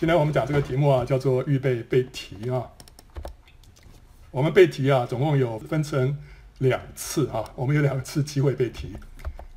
[0.00, 2.66] 今天我们讲这个题目啊，叫做预备背题啊。
[4.30, 6.16] 我们背题啊，总共有分成
[6.56, 8.96] 两次啊，我们有两次机会背题。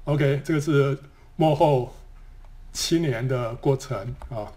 [0.04, 0.98] OK，这个是
[1.38, 1.96] 幕后
[2.74, 4.52] 七年的过程啊。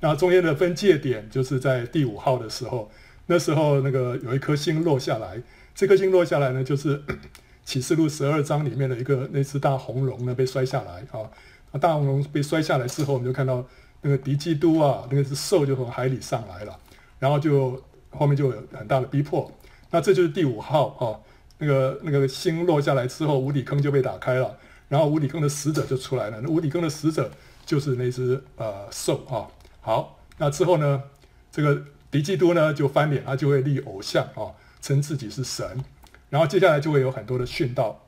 [0.00, 2.90] 那中间的分界点就是在第五号的时候，
[3.26, 5.42] 那时候那个有一颗星落下来，
[5.74, 7.02] 这颗星落下来呢，就是
[7.62, 11.28] 启示录十二章里面的一个那只大红龙呢被摔下来啊。
[11.72, 13.62] 那大红龙被摔下来之后，我们就看到。
[14.06, 16.78] 那个敌基督啊，那个是兽就从海里上来了，
[17.18, 19.50] 然后就后面就有很大的逼迫。
[19.90, 21.18] 那这就是第五号啊，
[21.58, 24.56] 那个那个星落下来之后，无底坑就被打开了，
[24.88, 26.40] 然后无底坑的使者就出来了。
[26.40, 27.28] 那无底坑的使者
[27.64, 29.50] 就是那只呃兽啊。
[29.80, 31.02] 好，那之后呢，
[31.50, 35.84] 这个敌基督呢就翻脸，他就会立偶像啊，称自己是神。
[36.30, 38.06] 然后接下来就会有很多的训道，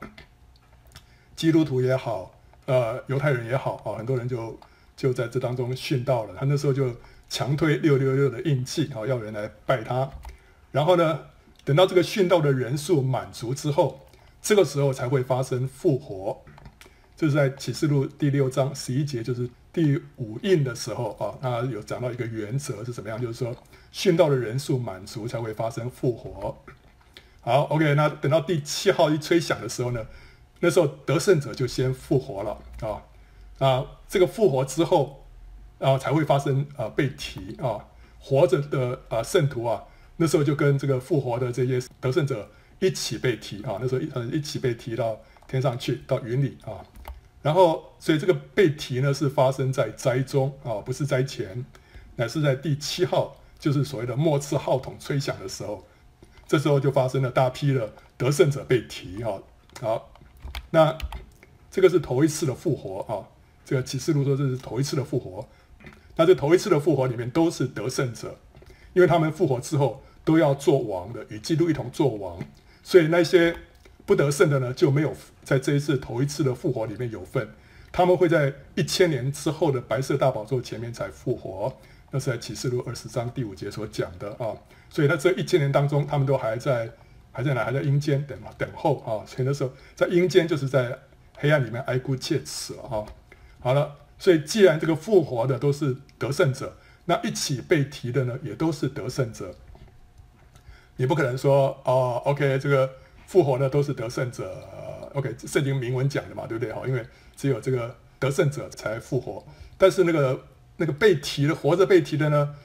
[1.35, 2.31] 基督徒也好，
[2.67, 4.57] 呃，犹太人也好啊，很多人就。
[4.99, 6.35] 就在这当中殉道了。
[6.37, 6.93] 他那时候就
[7.29, 10.11] 强推六六六的印记，好要人来拜他。
[10.73, 11.21] 然后呢，
[11.63, 14.05] 等到这个殉道的人数满足之后，
[14.41, 16.41] 这个时候才会发生复活。
[17.15, 21.39] 这是在启示录第六章十一节，就是第五印的时候啊。
[21.41, 23.21] 那有讲到一个原则是怎么样？
[23.21, 23.55] 就是说，
[23.93, 26.61] 殉道的人数满足才会发生复活。
[27.39, 30.05] 好，OK，那等到第七号一吹响的时候呢，
[30.59, 33.01] 那时候得胜者就先复活了啊。
[33.59, 35.23] 啊，这个复活之后，
[35.77, 37.85] 啊，才会发生啊被提啊，
[38.19, 39.83] 活着的啊圣徒啊，
[40.17, 42.49] 那时候就跟这个复活的这些得胜者
[42.79, 46.81] 一起被提啊，那时候一呃一起被提到天上去，到云里啊，
[47.43, 51.63] 然后所以这个被提呢是发生在灾中啊，不是灾前，
[52.15, 55.85] 乃是在第七号，就是所谓的末次号筒吹响的时候，
[56.47, 59.37] 这时候就发生了大批的得胜者被提啊，
[59.79, 60.09] 好，
[60.71, 60.97] 那
[61.69, 63.37] 这个是头一次的复活啊。
[63.69, 65.47] 这个启示录说这是头一次的复活，
[66.15, 68.35] 那这头一次的复活里面都是得胜者，
[68.93, 72.39] 因为他们复活之后都要做王的，与基督一同做王，
[72.81, 73.55] 所以那些
[74.07, 77.47] 不得胜的呢就没有在这一次头一次的复活里面有份，
[77.91, 81.71] 他们会在一千年之后的白色大宝座前面才复活，
[82.09, 84.57] 那是在启示录二十章第五节所讲的啊，
[84.89, 86.89] 所以在这一千年当中，他们都还在
[87.31, 87.63] 还在哪？
[87.63, 90.97] 还在阴间等嘛等候啊，所以那时候在阴间就是在
[91.35, 93.05] 黑暗里面哀哭切齿啊。
[93.61, 99.53] 好了，所以既然这个复活的都是得胜者，那一起被提的呢，也都是得胜者。
[100.95, 102.89] 你不可能说哦，OK，这个
[103.27, 104.63] 复活的都是得胜者
[105.13, 106.71] ，OK，圣经明文讲的嘛，对不对？
[106.71, 107.05] 哈，因为
[107.35, 109.45] 只有这个得胜者才复活。
[109.77, 110.41] 但是那个
[110.77, 112.55] 那个被提的活着被提的呢，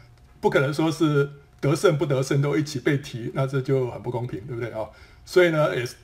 [0.40, 1.28] 不可能说是
[1.60, 4.88] 得胜不得胜都一起被提，那这就很不公平，对不对啊？
[5.24, 5.96] 所以呢，也是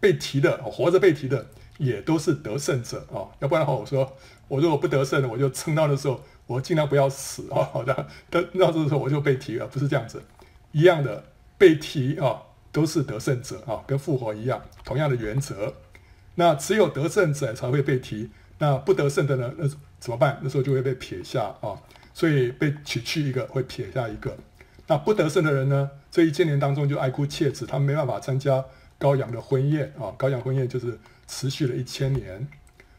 [0.00, 1.46] 被提的，活着被提的。
[1.78, 4.16] 也都是得胜者啊、要不然的话，我说
[4.48, 7.62] 我如果不得胜的，我就撑到的时候，我尽量不要死啊。
[7.72, 10.22] 好、的，等到这时候我就被提了，不是这样子，
[10.72, 11.24] 一样的
[11.56, 12.42] 被提啊、
[12.72, 15.74] 都是得胜者啊、跟复活一样，同样的原则。
[16.36, 19.52] 那只有得胜者才会被提，那不得胜的呢？
[19.58, 20.38] 那怎么办？
[20.42, 21.76] 那时候就会被撇下啊、
[22.14, 24.36] 所以被取去一个，会撇下一个。
[24.86, 25.90] 那不得胜的人呢？
[26.10, 28.64] 这一千年当中就哀哭切齿，他没办法参加
[28.98, 30.98] 高阳的婚宴啊、高阳婚宴就是。
[31.30, 32.48] 持续了一千年，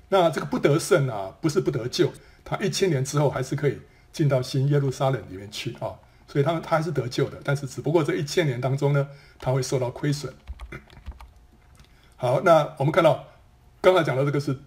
[0.09, 2.11] 那这个不得胜啊，不是不得救，
[2.43, 3.79] 他一千年之后还是可以
[4.11, 5.95] 进到新耶路撒冷里面去啊，
[6.27, 9.07] 所以他他还是得救的，但是只不过这一千年当中呢，
[9.39, 10.33] 他会受到亏损。
[12.15, 13.25] 好，那我们看到
[13.81, 14.57] 刚才讲的这个是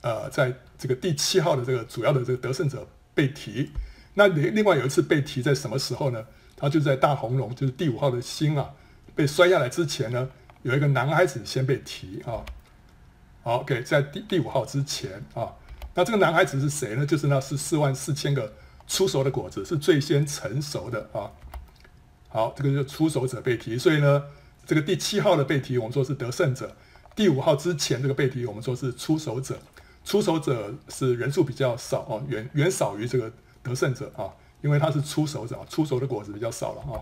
[0.00, 3.70] 呃，在这个第七号的这个主要的这个得胜者被提，
[4.14, 6.24] 那另另外有一次被提在什么时候呢？
[6.56, 8.70] 他就在大红龙，就是第五号的星啊
[9.14, 10.28] 被摔下来之前呢，
[10.62, 12.42] 有一个男孩子先被提啊。
[13.48, 15.50] 好，OK，在第第五号之前啊，
[15.94, 17.06] 那这个男孩子是谁呢？
[17.06, 18.52] 就是那是四万四千个
[18.86, 21.32] 出熟的果子，是最先成熟的啊。
[22.28, 24.22] 好，这个就是初熟者被提，所以呢，
[24.66, 26.66] 这个第七号的被提，我们说是得胜者；
[27.16, 29.58] 第五号之前这个被提，我们说是出熟者。
[30.04, 33.32] 出熟者是人数比较少啊，远远少于这个
[33.62, 34.28] 得胜者啊，
[34.60, 37.00] 因为他是出熟者啊，初熟的果子比较少了啊。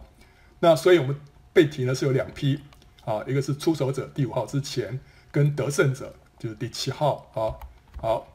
[0.60, 1.16] 那所以我们
[1.52, 2.60] 被提呢是有两批
[3.04, 5.00] 啊，一个是出熟者，第五号之前
[5.32, 6.14] 跟得胜者。
[6.38, 7.56] 就是第七号啊，
[7.98, 8.28] 好，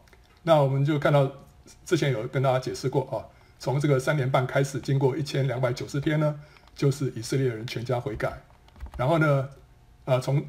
[0.44, 1.31] 那我们就看到
[1.86, 3.21] 之前有跟大家解释过啊，
[3.59, 6.39] 从这个三年半开始，经过一千两百九十天呢，
[6.75, 8.42] 就是以色列人全家悔改，
[8.98, 9.50] 然后呢，
[10.06, 10.44] 啊，从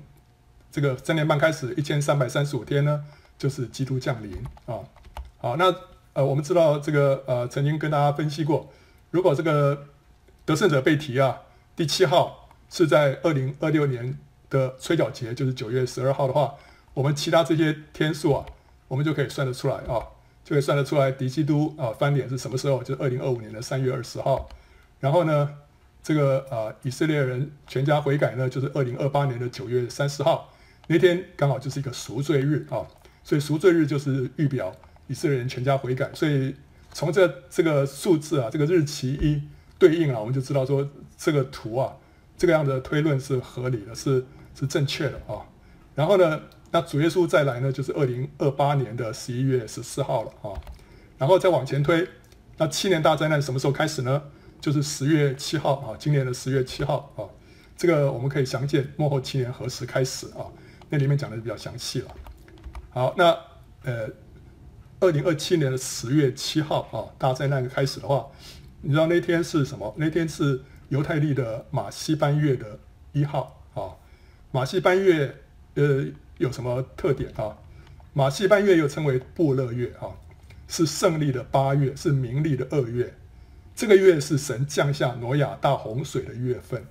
[0.71, 3.05] 这个三年半开始一千三百三十五天呢，
[3.37, 4.33] 就是基督降临
[4.65, 4.81] 啊，
[5.37, 5.75] 好，那
[6.15, 8.73] 呃，我们知道这个呃，曾经跟大家分析过，
[9.11, 9.89] 如果这个
[10.47, 11.43] 得胜者被提啊，
[11.77, 14.19] 第七号是在二零二六年
[14.49, 16.55] 的吹角节，就是九月十二号的话。
[16.95, 18.47] 我们其他这些天数啊，
[18.89, 20.03] 我们就可以算得出来啊。
[20.45, 24.49] 就可以算得出来敌基督啊翻脸是什么时候，就是二零二五年的三月二十号。
[24.99, 25.49] 然后呢，
[26.03, 30.53] 这个啊以色列人全家悔改呢，就是二零二八年的九月三十号
[30.89, 32.85] 那天刚好就是一个赎罪日啊，
[33.23, 34.75] 所以赎罪日就是预表
[35.07, 36.11] 以色列人全家悔改。
[36.13, 36.57] 所以
[36.93, 39.41] 从这这个数字啊，这个日期一
[39.79, 40.87] 对应啊，我们就知道说
[41.17, 41.97] 这个图啊，
[42.37, 44.27] 这个样的推论是合理的，是
[44.59, 45.47] 是正确的啊。
[45.95, 46.41] 然后呢，
[46.73, 50.57] 那主耶稣再来呢，就是二零二八年的十一月十四号了啊。
[51.19, 52.09] 然后再往前推，
[52.57, 54.23] 那七年大灾难什么时候开始呢？
[54.59, 57.29] 就是十月七号啊，今年的十月七号啊。
[57.77, 60.49] 这个我们可以详见幕后七年何时开始啊？
[60.89, 62.09] 那里面讲的比较详细了。
[62.89, 63.39] 好，那
[63.85, 64.09] 呃，
[65.01, 68.27] 二零二七年的十月七号啊，大灾难开始的话，
[68.81, 69.95] 你知道那天是什么？
[69.99, 72.79] 那天是犹太历的马西班月的
[73.13, 73.93] 一号啊。
[74.51, 75.37] 马西班月。
[75.75, 76.05] 呃，
[76.39, 77.57] 有什么特点啊？
[78.15, 80.13] 马戏班月又称为布勒月啊，
[80.69, 83.15] 是胜利的八月，是民历的二月。
[83.75, 86.85] 这个月是神降下挪亚大洪水的月份，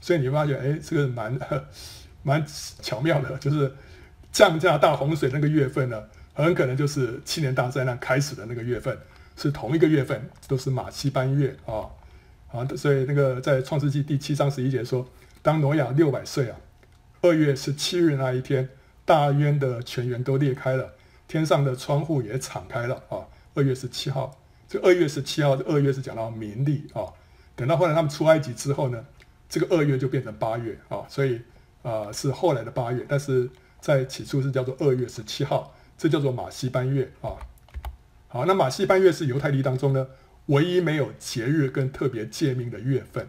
[0.00, 1.38] 所以你发现，哎，这个蛮
[2.24, 2.44] 蛮
[2.82, 3.72] 巧妙的，就是
[4.32, 6.02] 降下大洪水那个月份呢，
[6.34, 8.98] 很可能就是七年大灾难开始的那个月份，
[9.36, 11.86] 是同一个月份，都是玛西班月啊。
[12.50, 15.06] 啊，所以那个在创世纪第七章十一节说，
[15.42, 16.56] 当挪亚六百岁啊。
[17.28, 18.66] 二月十七日那一天，
[19.04, 20.94] 大渊的泉源都裂开了，
[21.26, 23.28] 天上的窗户也敞开了啊！
[23.52, 27.04] 二月十七号，这二月十七号，二月是讲到民历啊。
[27.54, 29.04] 等到后来他们出埃及之后呢，
[29.46, 31.42] 这个二月就变成八月啊，所以
[31.82, 37.36] 啊、是后来的八月，但是在起初是叫做二月十七号，这叫做马西班月啊。
[38.28, 40.06] 好，那马西班月是犹太历当中呢
[40.46, 43.28] 唯一没有节日跟特别诫命的月份，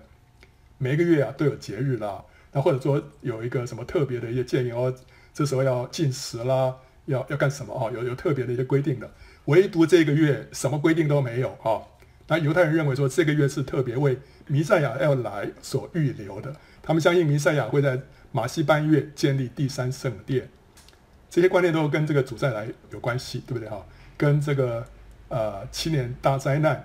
[0.78, 2.24] 每个月啊都有节日啦。
[2.52, 4.94] 那或者说有一个什么特别的一些建议哦，
[5.34, 6.76] 这时候要禁食啦，
[7.06, 7.92] 要要干什么哦？
[7.94, 9.10] 有有特别的一些规定的，
[9.46, 11.82] 唯独这个月什么规定都没有啊。
[12.28, 14.18] 那犹太人认为说这个月是特别为
[14.48, 18.02] 弥赛亚要来所预留的，他们相信弥赛亚会在
[18.32, 20.50] 马西班月建立第三圣殿，
[21.30, 23.86] 这些观念都跟这个主再来有关系，对不对哈？
[24.18, 24.84] 跟这个
[25.28, 26.84] 呃七年大灾难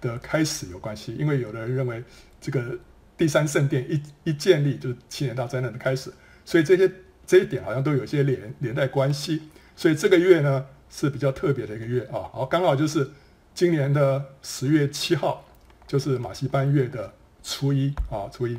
[0.00, 2.04] 的开始有关系，因为有的人认为
[2.38, 2.78] 这个。
[3.16, 6.12] 第三圣殿一一建立，就是七年大灾难的开始，
[6.44, 6.90] 所以这些
[7.26, 9.42] 这一点好像都有些连连带关系，
[9.74, 13.10] 所以这个月呢是比较特别的一个月啊，好，刚好就是
[13.54, 15.44] 今年的十月七号，
[15.86, 18.58] 就是马戏班月的初一啊，初一。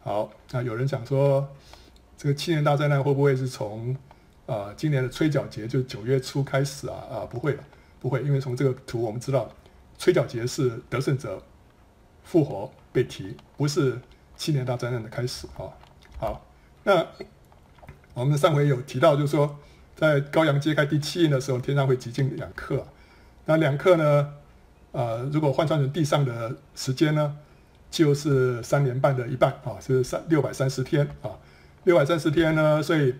[0.00, 1.48] 好，那有人讲说，
[2.18, 3.96] 这个七年大灾难会不会是从
[4.44, 6.96] 啊今年的吹角节，就九月初开始啊？
[7.10, 7.64] 啊，不会了，
[8.00, 9.50] 不会，因为从这个图我们知道，
[9.98, 11.42] 吹角节是得胜者
[12.22, 12.70] 复活。
[12.94, 13.98] 被提不是
[14.36, 15.66] 七年大灾难的开始啊，
[16.16, 16.46] 好，
[16.84, 17.04] 那
[18.14, 19.58] 我们上回有提到，就是说
[19.96, 22.86] 在羔羊揭开第七印的时候，天上会极近两刻，
[23.46, 24.34] 那两刻呢，
[24.92, 27.36] 呃，如果换算成地上的时间呢，
[27.90, 31.32] 就是三年半的一半啊，是三六百三十天啊，
[31.82, 33.16] 六百三十天呢，所以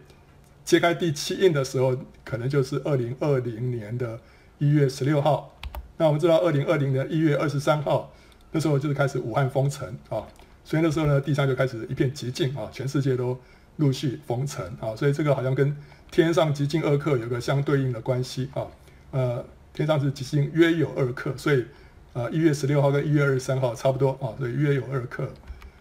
[0.64, 4.20] 揭开第七印的时候，可能就是二零二零年的
[4.58, 5.56] 一月十六号，
[5.96, 8.12] 那我们知道二零二零年一月二十三号。
[8.54, 10.22] 那时候就是开始武汉封城啊，
[10.62, 13.36] 所以那时候呢，地上就开始一片寂静啊，全世界都
[13.78, 15.76] 陆续封城啊，所以这个好像跟
[16.12, 18.64] 天上极近二刻有个相对应的关系啊，
[19.10, 21.66] 呃，天上是极近约有二刻，所以
[22.12, 25.28] 呃一月十六号跟一月二十三号差不多啊，所以约有二刻。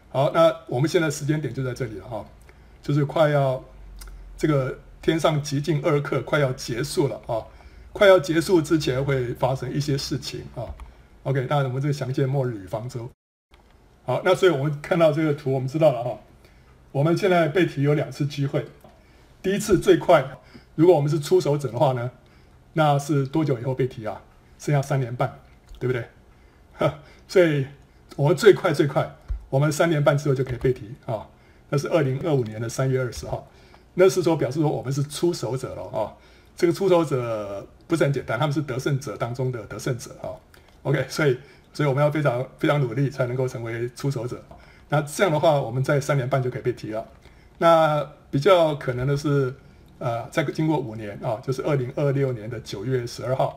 [0.10, 2.26] 好，那我们现在时间点就在这里了哈，
[2.82, 3.64] 就是快要
[4.36, 7.38] 这个天上极近二刻快要结束了啊，
[7.92, 10.66] 快要结束之前会发生一些事情啊。
[11.24, 13.10] OK，当然我们这个详见末日与方舟。
[14.06, 16.20] 好，那所以我们看到这个图，我们知道了哈。
[16.92, 18.66] 我们现在被提有两次机会，
[19.42, 20.38] 第一次最快，
[20.76, 22.12] 如果我们是出手者的话呢，
[22.74, 24.22] 那是多久以后被提啊？
[24.60, 25.40] 剩下三年半，
[25.80, 26.06] 对不对？
[26.74, 27.66] 哈，所以
[28.18, 29.16] 我们最快最快，
[29.50, 31.28] 我们三年半之后就可以被提啊。
[31.70, 33.48] 那是二零二五年的三月二十号，
[33.94, 36.14] 那是说表示说我们是出手者了啊。
[36.56, 40.36] 这个出手者不是很简单，他们是得胜者当中的得胜者啊。
[40.84, 41.38] OK，所以，
[41.74, 44.42] 所以我们要非常非常努力才能够成为出手者。
[44.90, 47.06] 那这样的话，我们在三年半就可以被提了。
[47.58, 49.54] 那比较可能的是，
[49.98, 53.56] 呃，再经过五年啊，就是二零二六年的九月十二号，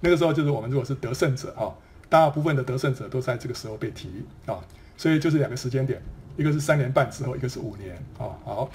[0.00, 1.72] 那个时候就是我们如果是得胜者啊，
[2.08, 4.10] 大部分的得胜者都在这个时候被提
[4.44, 4.58] 啊。
[4.96, 6.02] 所以就是两个时间点，
[6.36, 8.34] 一个是三年半之后，一个是五年啊。
[8.44, 8.70] 好，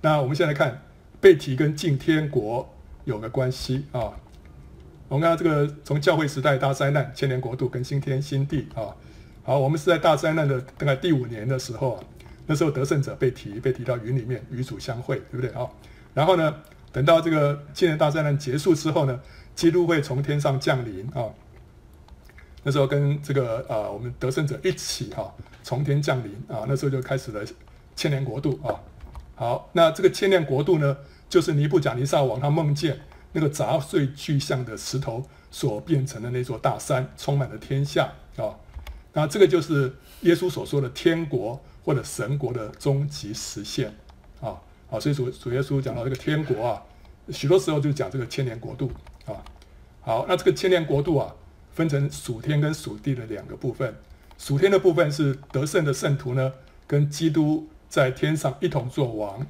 [0.00, 0.82] 那我们现在看
[1.20, 2.68] 被提跟进天国
[3.04, 4.12] 有个关系啊。
[5.10, 8.94] 我们看到这个从教会时代大灾难、千年国度跟新天新地啊，
[9.42, 12.04] 好，我们是在大灾难的大概第五年的时候啊，
[12.46, 15.68] 那时候得胜者被提，被提到云里面与主相会，对不对啊？
[16.14, 16.54] 然后呢，
[16.92, 19.20] 等到这个千年大灾难结束之后呢，
[19.56, 21.26] 基督会从天上降临啊。
[22.62, 26.66] 那时候跟这个啊，我们得胜者一起哈、从天降临啊。
[26.68, 27.44] 那时候就开始了
[27.96, 28.78] 千年国度啊。
[29.34, 30.96] 好，那这个千年国度呢，
[31.28, 33.00] 就是尼布甲尼撒王他梦见
[33.32, 38.54] 那个砸碎巨像的石头所变成的那座大山，充满了天下啊。
[39.12, 43.94] 那这个就是耶稣所说的天国或者神国的终极实现
[44.40, 44.60] 啊。
[44.88, 46.82] 好，所以主主耶稣讲到这个天国啊，
[47.30, 48.90] 许多时候就讲这个千年国度
[49.26, 49.34] 啊。
[50.00, 51.34] 好，那这个千年国度啊，
[51.72, 53.94] 分成属天跟属地的两个部分。
[54.38, 56.52] 属天的部分是得胜的圣徒呢，
[56.86, 59.40] 跟基督在天上一同作王；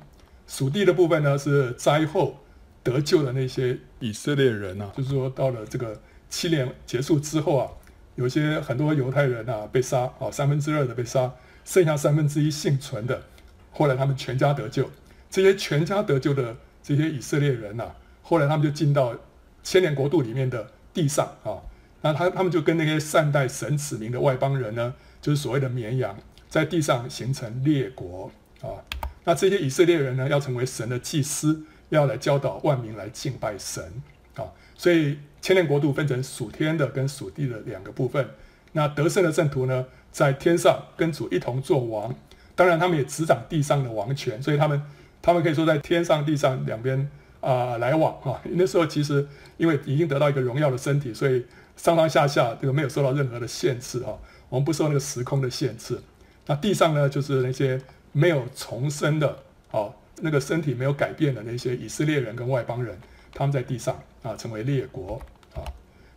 [0.48, 2.36] 属地的部分呢，是灾后
[2.82, 7.70] 得救的那些以色列人啊，就是说到了这个七年结束之后啊，
[8.14, 11.32] 有些很多犹太人啊被杀啊，三分之二的被杀，
[11.64, 13.22] 剩下三分之一幸存的，
[13.70, 14.90] 后来他们全家得救。
[15.28, 19.14] 这些全家得救的这些以色列人呐、啊，后来他们就进到
[19.62, 21.62] 千年国度里面的地上啊，
[22.02, 26.18] 那他他们就跟那些善待神子民的外邦人呢，就是所谓的绵羊，
[26.48, 28.30] 在地上形成列国
[28.62, 28.82] 啊。
[29.24, 33.84] 那这些以色列人呢，要成为神的祭司，要来教导万民来敬拜神
[34.34, 34.42] 啊。
[34.74, 38.28] 所以千年国度分成属天的跟属地的两个部分。
[38.72, 42.14] 那得胜的圣徒呢，在天上跟主一同作王，
[42.56, 44.82] 当然他们也执掌地上的王权，所以他们。
[45.22, 46.98] 他们可以说在天上地上两边
[47.42, 49.28] 啊、呃、来往啊，那时候其实
[49.58, 51.44] 因为已经得到一个荣耀的身体，所以
[51.76, 54.16] 上上下下这个没有受到任何的限制啊，
[54.48, 56.00] 我们不受那个时空的限制。
[56.46, 57.78] 那地上呢，就是那些
[58.12, 59.28] 没有重生的
[59.70, 62.98] 啊，那个身体没有改变的那些以色列人跟外邦人，
[63.32, 65.20] 他们在地上啊成为列国
[65.54, 65.60] 啊。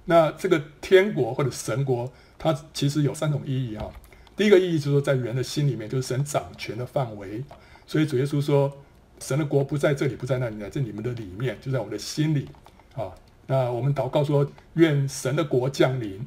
[0.06, 3.92] 那这个天国或者神国，它其实有三种意义哈。
[4.36, 7.44] 第一个意义就是说，在人的心里面，就是神掌权的范围。
[7.88, 8.72] 所以主耶稣说。
[9.20, 12.50] 神的国不在这里，不在那里，在你们的里面，就在我们的心里
[12.94, 13.14] 啊。
[13.48, 16.26] 那我们祷告说：愿神的国降临，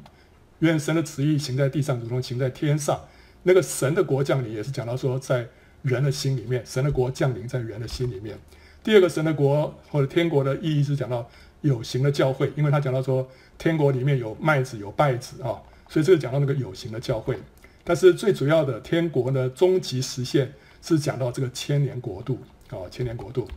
[0.59, 2.99] 愿神的旨意行在地上，如同行在天上。
[3.43, 5.47] 那个神的国降临，也是讲到说，在
[5.87, 8.37] 人的心里面，神的国降临在人的心里面。
[8.83, 11.27] 第二个神的国或者天国的意义是讲到
[11.61, 13.27] 有形的教会，因为他讲到说，
[13.57, 15.55] 天国里面有麦子有稗子啊，
[15.89, 17.37] 所以这个讲到那个有形的教会。
[17.83, 22.37] 但是最主要的天国呢，终极实现是讲到这个千年国度。
[22.69, 23.47] 啊，千年国度，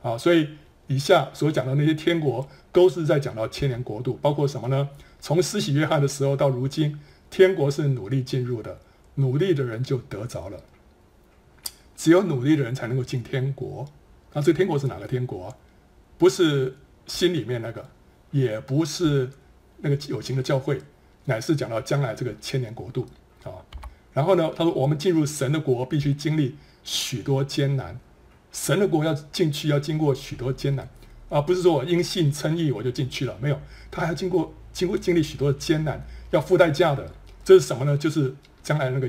[0.00, 0.48] 啊，所以
[0.86, 4.88] 以下所讲的那些天国，都是在讲到千年国度，包括什么呢？
[5.20, 6.98] 从施洗约翰的时候到如今，
[7.28, 8.78] 天国是努力进入的，
[9.16, 10.58] 努力的人就得着了。
[11.96, 13.86] 只有努力的人才能够进天国。
[14.32, 15.54] 那这天国是哪个天国？
[16.18, 17.88] 不是心里面那个，
[18.30, 19.30] 也不是
[19.78, 20.80] 那个有形的教会，
[21.24, 23.06] 乃是讲到将来这个千年国度
[23.44, 23.50] 啊。
[24.12, 27.98] 然后呢，他说我们进入神的国，必须经历许多艰难。
[28.52, 30.88] 神的国要进去，要经过许多艰难
[31.28, 31.40] 啊！
[31.40, 33.60] 不是说我因信称义我就进去了，没有，
[33.90, 37.12] 他还要经过经过经历许多的艰难，要付代价的。
[37.44, 37.98] 这是什么呢？
[37.98, 38.32] 就是
[38.62, 39.08] 将来那个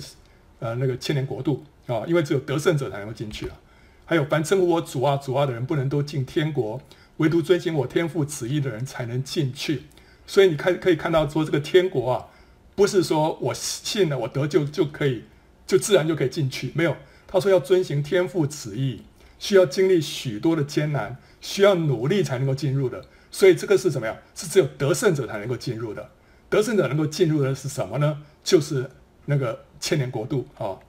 [0.58, 2.04] 呃那个千年国度啊！
[2.08, 3.58] 因为只有得胜者才能够进去啊。
[4.06, 6.82] 还有凡称呼我主啊主啊的人，不能都进天国，
[7.18, 9.84] 唯独遵行我天父旨意的人才能进去。
[10.27, 12.27] 所以你看可以看到说这个天国啊，
[12.75, 15.24] 不是说我信了我得救就可以
[15.65, 16.96] 就自然就可以进去，没有。
[17.27, 19.01] 他说要遵行天父旨意。
[19.38, 24.15] 需要经历许多的艰难，需要努力才能够进入的，所以这个是什么呀？
[24.34, 26.10] 是只有得胜者才能够进入的。
[26.50, 28.24] 得胜者能够进入的是什么呢？
[28.46, 28.89] 就是
[29.25, 30.80] 那个千年国度啊。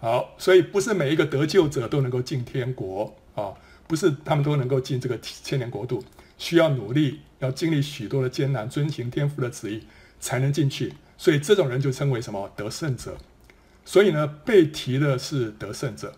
[0.00, 3.52] 好，所以不是每一个得救者都能够进天国啊，
[3.86, 6.04] 不是他们都能够进这个千年国度，
[6.36, 9.82] 需要努力，要经历许多的艰难，遵行天父的旨意
[10.20, 10.94] 才能进去。
[11.16, 12.48] 所以这种人就称为什么？
[12.54, 13.16] 得胜者。
[13.84, 16.14] 所以呢，被提的是得胜者。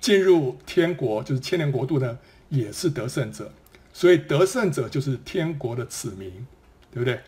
[0.00, 3.52] 进入天国就是千年国度呢，也是得胜者，
[3.92, 6.46] 所以得胜者就是天国的子民，
[6.90, 7.20] 对不对？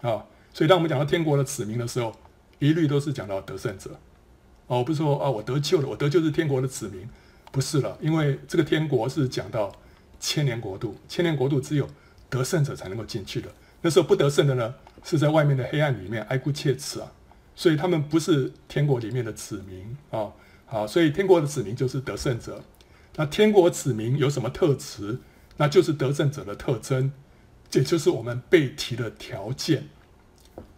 [0.00, 0.24] 啊，
[0.54, 2.14] 所以当我们讲到天国的子民的时候，
[2.58, 3.98] 一律都是讲到得胜者。
[4.66, 7.08] 哦，不是说啊，我得救了，我得救是天国的子民，
[7.52, 9.72] 不是了，因为这个天国是讲到
[10.18, 11.88] 千年国度，千年国度只有
[12.28, 13.48] 得胜者才能够进去的。
[13.82, 17.12] 那时候不得胜的呢，是在外面的黑暗里面哀哭切齿啊，
[17.54, 20.32] 所以他们不是天国里面的子民啊。
[20.66, 22.62] 好，所以天国的子民就是得胜者。
[23.14, 25.18] 那天国子民有什么特质？
[25.58, 27.12] 那就是得胜者的特征，
[27.70, 29.88] 这就是我们被提的条件。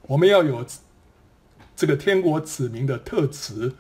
[0.03, 0.65] 我们要有
[1.79, 3.73] 这个天国子民的特质，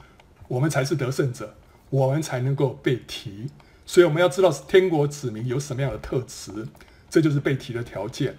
[0.46, 1.56] 我们才是得胜者，
[1.90, 3.48] 我们才能够被提。
[3.84, 6.68] 所以我们要知道天国子民有什么样的特质，
[7.10, 8.36] 这就是被提的条件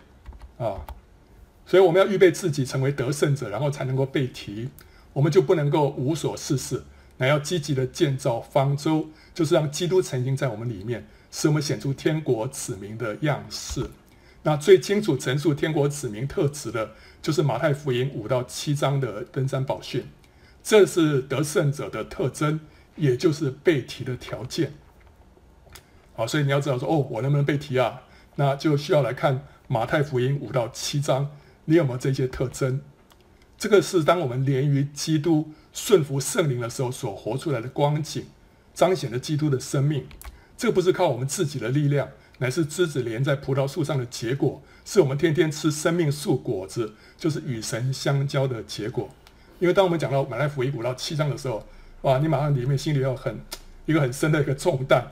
[0.58, 0.80] 啊。
[1.66, 4.70] 所以我们要预备自己成为得胜者，然后才能够被提。
[5.12, 6.86] 我们就不能够无所事事。
[7.18, 13.89] 乃要积极的建造方舟，就是让基督曾经在我们里面，使我们显出天国子民的样式。
[14.44, 20.06] 那最清楚陈述天国子民特质的，就是马太福音五到七章的登山宝训，
[20.64, 22.60] 这是得胜者的特征，
[22.96, 24.74] 也就是被提的条件。
[26.16, 28.02] 好，所以你要知道说，哦，我能不能被提啊？
[28.36, 31.32] 那就需要来看马太福音五到七章，
[31.66, 32.82] 你有没有这些特征？
[33.58, 38.26] 这个是当我们连于基督、顺服圣灵的时候所活出来的光景，
[38.74, 40.08] 彰显了基督的生命。
[40.56, 42.10] 这不是靠我们自己的力量。
[42.39, 49.10] 乃是枝子连在葡萄树上的结果，是我们天天吃生命树果子，就是与神相交的结果。
[49.60, 51.65] 因为当我们讲到马太福音五到七章的时候，
[52.03, 53.39] 哇，你马上里面心里要很
[53.86, 55.05] 一个很深的一个重担。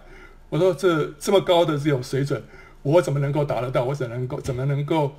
[0.49, 2.41] 我说这这么高的这种水准，
[2.81, 3.83] 我怎么能够达得到？
[3.83, 5.15] 我怎么能够怎么能够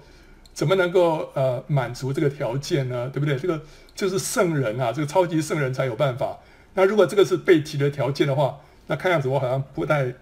[0.54, 3.10] 怎么能够呃满足这个条件呢？
[3.12, 3.36] 对不对？
[3.36, 3.60] 这个
[3.94, 6.38] 就是圣人啊，这个超级圣人才有办法。
[6.72, 10.14] 那如果这个是被提的条件的话，那看样子我好像不太。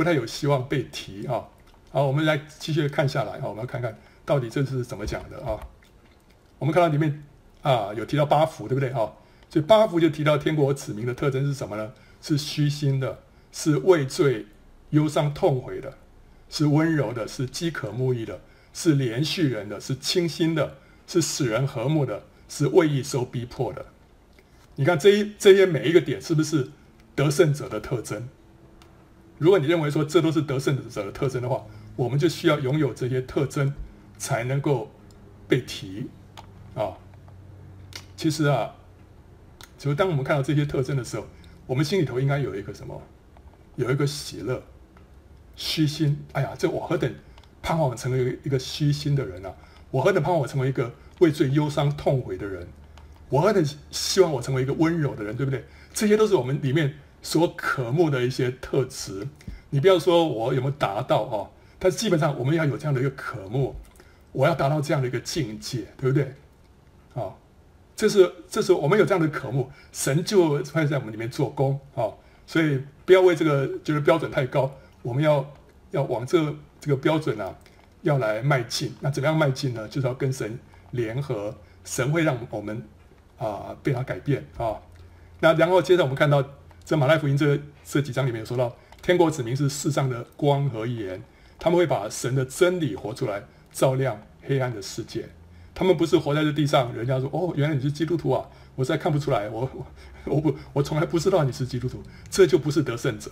[0.00, 1.44] 不太有希望被提啊！
[1.92, 5.60] 好，我们来继续看下来啊，我们要看看到底这是怎么讲的啊？
[6.58, 7.22] 我们看到里面
[7.60, 9.12] 啊有提到八福，对不对啊？
[9.50, 11.92] 所以八福就提到天国子民的特征是什么呢？
[12.22, 13.18] 是虚心的，
[13.52, 14.46] 是畏罪
[14.88, 15.92] 忧伤痛悔的，
[16.48, 18.40] 是温柔的，是饥渴慕义的，
[18.72, 23.84] 是怜恤人的，是清心的，是使人和睦的，是为义受逼迫的。
[24.76, 26.70] 你看这一这些每一个点是不是
[27.14, 28.26] 得胜者的特征？
[29.40, 31.64] 如果你认为说这都是得胜者的特征的话，
[31.96, 33.72] 我们就需要拥有这些特征，
[34.18, 34.90] 才能够
[35.48, 36.10] 被提
[36.74, 36.92] 啊。
[38.18, 38.74] 其实啊，
[39.78, 41.26] 就当我们看到这些特征的时候，
[41.64, 43.00] 我们心里头应该有一个什么？
[43.76, 44.62] 有一个喜乐、
[45.56, 46.22] 虚心。
[46.32, 47.10] 哎呀，这我何等
[47.62, 49.54] 盼望成为一个虚心的人啊！
[49.90, 52.68] 我何等盼望我成为一个为罪忧伤痛悔的人！
[53.30, 55.64] 我何等希望我成为一个温柔的人，对不对？
[55.94, 56.94] 这些都是我们里面。
[57.22, 59.28] 所渴慕的一些特质，
[59.68, 63.76] 你不要说我有没有达到哦，但是基本上我们要有这样的一个渴慕，
[64.32, 66.34] 我要达到这样的一个境界，对不对？
[67.14, 67.34] 啊、
[67.94, 72.08] 这是这是我们有这样的渴慕，神就会在我们里面做工啊、
[72.46, 75.44] 所以不要为这个就是标准太高，我们要
[75.90, 76.42] 要往这、
[76.80, 77.54] 这个标准啊
[78.02, 78.94] 要来迈进。
[79.00, 79.86] 那怎么样迈进呢？
[79.88, 80.58] 就是要跟神
[80.92, 82.82] 联合，神会让我们
[83.36, 84.80] 啊被他改变啊、
[85.40, 86.42] 那然后接着我们看到。
[86.90, 91.22] 在马太福音这这几章里面有说到，天国子民是世上的光和盐，
[91.56, 95.28] 他们会把神的真理活出来，照亮黑暗的世界。
[95.72, 99.86] 他们不是活在这地上，人家说哦，原来你是基督徒啊，我实在看不出来，我我
[100.24, 103.30] 我不我从来不知道你是基督徒，这就不是得胜者。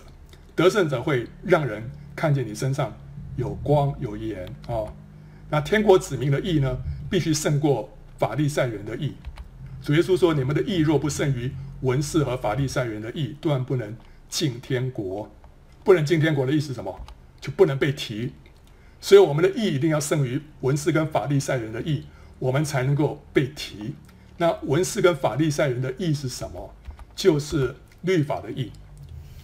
[0.55, 1.83] 得胜者会让人
[2.15, 2.95] 看见你身上
[3.35, 4.87] 有光有盐啊、
[5.49, 6.77] 那天国子民的义呢，
[7.09, 9.15] 必须胜过法利赛人的义。
[9.81, 13.95] 主耶稣说：你们的义若不胜于文士和法利赛人的义，断不能
[14.27, 15.29] 进天国。
[15.83, 16.99] 不能进天国的意思是什么？
[17.41, 18.33] 就不能被提。
[19.01, 22.03] 所以我们的义一定要胜于文士跟法利赛人的义，
[22.37, 23.95] 我们才能够被提。
[24.37, 26.73] 那文士跟法利赛人的义是什么？
[27.15, 28.71] 就是律法的义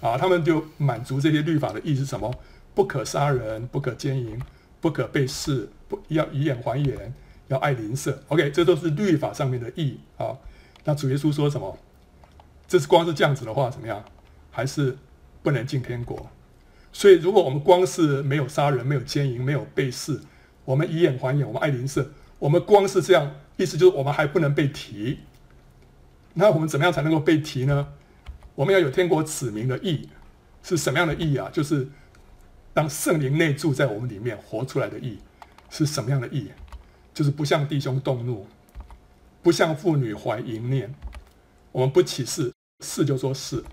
[0.01, 0.17] 啊。
[0.17, 2.33] 他们就满足这些律法的义是什么？
[2.73, 4.37] 不可杀人，不可奸淫，
[4.81, 7.13] 不可背誓，不要以眼还眼，
[7.47, 8.21] 要爱邻舍。
[8.27, 10.37] OK，这都是律法上面的义啊。
[10.83, 11.77] 那主耶稣说什么？
[12.67, 14.03] 这是光是这样子的话，怎么样？
[14.51, 14.97] 还是
[15.43, 16.29] 不能进天国。
[16.91, 20.19] 所以，如果我们光是没有杀人、没有奸淫、没有背誓，
[20.63, 25.19] 我们以眼还眼，我们爱邻舍，我们光是这样，意思就是我们还不能被提。
[26.33, 27.89] 那我们怎么样才能够被提呢？
[28.55, 30.09] 我们要有天国子民的义，
[30.63, 31.49] 是什么样的义啊？
[31.51, 31.87] 就是
[32.73, 35.19] 当圣灵内住在我们里面活出来的义，
[35.69, 36.49] 是什么样的义？
[37.13, 38.47] 就是不向弟兄动怒，
[39.43, 40.95] 不向妇女怀淫念。
[41.73, 43.63] 我们不起誓，是就说是，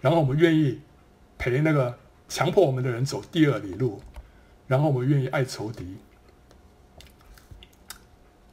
[0.00, 0.80] 然后我们愿意
[1.36, 4.00] 陪那个强迫我们的人走第二里路，
[4.66, 5.96] 然后我们愿意爱仇敌。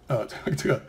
[0.08, 0.82] 呃，这个，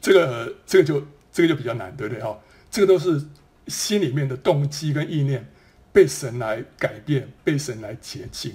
[0.00, 2.22] 这个，这个就这个就比较难，对不对？
[2.22, 2.38] 哈，
[2.70, 3.26] 这个都是
[3.66, 5.50] 心里面的动机跟意念
[5.92, 8.54] 被神来改变，被神来洁净。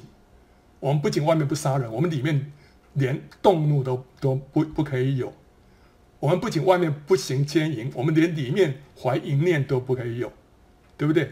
[0.80, 2.54] 我们不仅外面不杀人，我们里面
[2.93, 5.34] 连动怒都都不不可以有。
[6.23, 10.31] 我们不仅外面不行奸淫，我们连里面怀淫念都不可以有，
[10.95, 11.29] 对不对？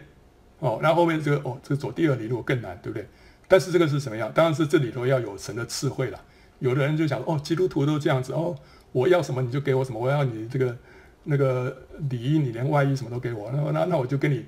[0.60, 3.08] 哦，然后面这个哦，这个走第二里路更难，对不对？
[3.48, 4.30] 但是这个是什么样？
[4.34, 6.20] 当然是这里头要有神的智慧了。
[6.60, 8.54] 有的人就想哦，基督徒都这样子哦，
[8.92, 10.78] 我要什么你就给我什么，我要你这个
[11.24, 11.74] 那个
[12.10, 14.46] 里衣，你连外衣什么都给我，那那那我就跟你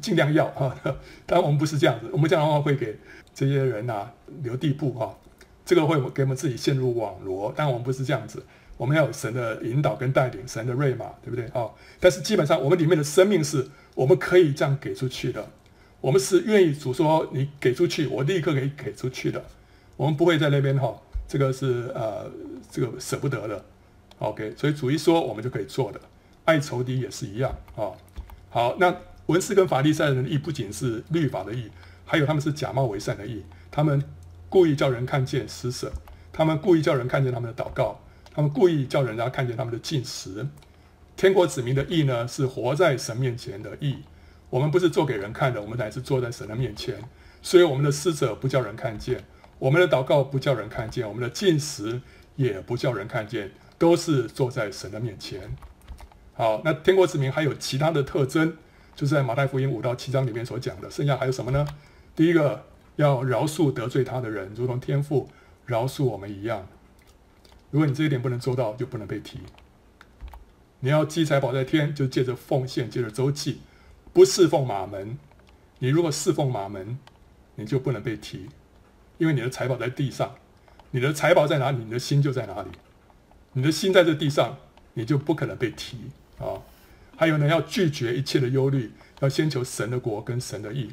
[0.00, 0.72] 尽量要啊。
[1.26, 2.96] 当然我们不是这样子，我们这样的话会给
[3.34, 5.10] 这些人呐、啊、留地步哈、啊，
[5.64, 7.52] 这个会给我们自己陷入网罗。
[7.56, 8.40] 但我们不是这样子。
[8.80, 11.68] 我们要有神的引导跟带领，神的瑞玛，对不对啊、
[12.00, 15.46] 但是基本上，我们里面的生命是我们可以这样给出去的。
[16.00, 19.44] 我们是愿意主说你给出去，我立刻可以给出去的。
[19.98, 22.30] 我们不会在那边哈、这个是呃
[22.70, 23.62] 这个舍不得的。
[24.18, 26.00] OK，所以主一说我们就可以做的，
[26.46, 27.92] 爱仇敌也是一样啊、
[28.48, 31.70] 好，那文士跟法利赛人的义不仅是律法的义，
[32.06, 34.02] 还有他们是假冒为善的义，他们
[34.48, 35.92] 故意叫人看见施舍，
[36.32, 38.00] 他们故意叫人看见他们的祷告，
[38.40, 40.46] 他们故意叫人家看见他们的进食。
[41.14, 43.98] 天国子民的义呢，是活在神面前的义。
[44.48, 46.96] 我们不是做给人看的，我们乃是坐在神的面前。
[47.42, 49.22] 所以我们的施舍不叫人看见，
[49.58, 52.00] 我们的祷告不叫人看见，我们的进食
[52.36, 55.54] 也不叫人看见，都是坐在神的面前。
[56.32, 58.56] 好，那天国子民还有其他的特征，
[58.96, 60.90] 就是在马太福音五到七章里面所讲的。
[60.90, 61.66] 剩下还有什么呢？
[62.16, 62.64] 第一个，
[62.96, 65.28] 要饶恕得罪他的人，如同天父
[65.66, 66.66] 饶恕我们一样。
[67.70, 69.38] 如果你这一点不能做到，就不能被提。
[70.80, 73.60] 你要积财宝在天，就借着奉献，借着周济，
[74.12, 75.18] 不侍奉马门。
[75.78, 76.98] 你如果侍奉马门，
[77.54, 78.48] 你就不能被提，
[79.18, 80.34] 因为你的财宝在地上。
[80.92, 82.68] 你的财宝在哪里，你的心就在哪里。
[83.52, 84.56] 你的心在这地上，
[84.94, 85.98] 你就不可能被提
[86.38, 86.62] 啊。
[87.16, 90.90] 还有呢，要拒绝一切的忧虑，要先求神的国跟神的义。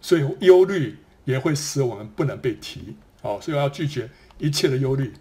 [0.00, 3.40] 所以忧虑也会使我们不能被提啊。
[3.40, 5.12] 所以要拒绝一切的忧虑，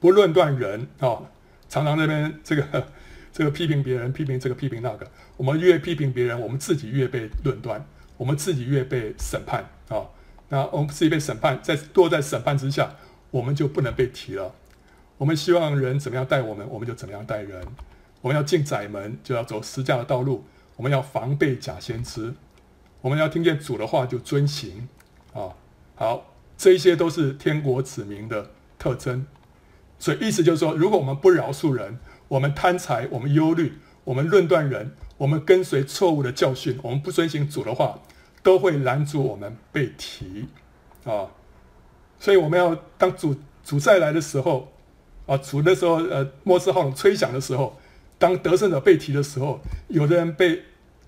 [0.00, 1.22] 不论断人啊。
[1.68, 2.86] 常常那边这个。
[3.32, 5.08] 这个批评别人，批评这个，批评那个。
[5.36, 7.86] 我们越批评别人，我们自己越被论断，
[8.16, 10.02] 我们自己越被审判啊、
[10.48, 12.96] 那我们自己被审判，在落在审判之下，
[13.30, 14.52] 我们就不能被提了。
[15.16, 17.64] 我们希望人怎么样待我们，我们就怎么样待人。
[18.20, 20.44] 我们要进窄门，就要走十架的道路。
[20.74, 22.34] 我们要防备假先知。
[23.00, 24.88] 我们要听见主的话就遵行
[25.32, 25.54] 啊、
[25.94, 29.24] 好，这一些都是天国子民的特征。
[30.00, 38.00] 所以意思就是说，如果我们不饶恕人，我们贪财，我们忧虑，我们论断人，我们跟随错误的教训，我们不遵行主的话，
[38.42, 40.48] 都会拦阻我们被提
[41.04, 41.28] 啊。
[42.18, 44.72] 所以我们要当主主再来的时候
[45.26, 47.78] 啊，主的时候呃末世号吹响的时候，
[48.18, 50.62] 当得胜者被提的时候，有的人被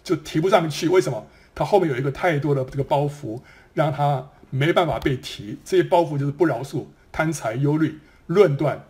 [0.05, 1.27] 就提不上去，为什么？
[1.55, 3.41] 他后面有一个太多的这个包袱，
[3.75, 5.59] 让他没办法被提。
[5.65, 7.99] 这些包袱就是不饶恕、贪财、忧虑、
[8.33, 8.85] 论断。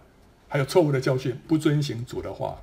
[0.48, 2.61] 还有错误的教训，不遵行主的话。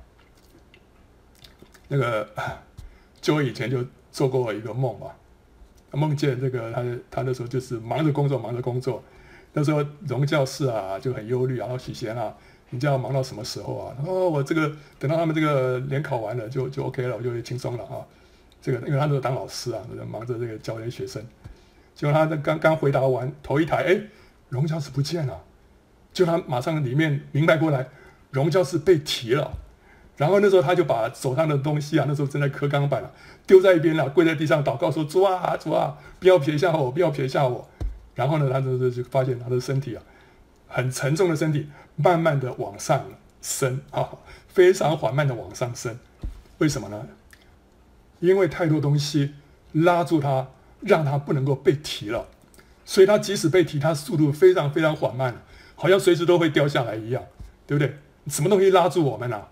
[1.88, 2.28] 那个，
[3.20, 5.08] 就我以前就做过一个梦嘛，
[5.90, 9.02] 梦见这个他他那时候就是忙着工作，忙着工作。
[9.52, 12.32] 那时候荣教士啊就很忧虑，然后许贤啊，
[12.68, 13.96] 你就要忙到什么时候啊？
[14.06, 18.06] 哦，我这个等到他们这个联考完了就就 OK 了，我就会轻松了啊。
[18.62, 21.20] 这个因为他那时候当老师啊，忙着这个教那些学生。
[21.96, 24.00] 结果他这刚刚回答完头一台，哎，
[24.48, 25.42] 荣教士不见了。
[26.12, 27.86] 就他马上里面明白过来，
[28.30, 29.52] 荣教是被提了，
[30.16, 33.10] 然后那时候他就把手上的东西啊，那时候正在刻钢板啊，
[33.46, 37.68] 丢在一边了，跪在地上祷告说：“主啊，主啊，不要撇下我，不要撇下我。”
[38.14, 40.02] 然后呢，他就就发现他的身体啊，
[40.68, 43.04] 很沉重的身体，慢慢的往上
[43.40, 44.10] 升啊，
[44.48, 45.98] 非常缓慢的往上升。
[46.58, 47.06] 为什么呢？
[48.18, 49.34] 因为太多东西
[49.72, 50.48] 拉住他，
[50.80, 52.26] 让他不能够被提了，
[52.84, 55.42] 所以他即使被提，他速度非常非常缓慢。
[55.80, 57.24] 好像随时都会掉下来一样，
[57.66, 57.96] 对不对？
[58.26, 59.48] 什么东西拉住我们啊？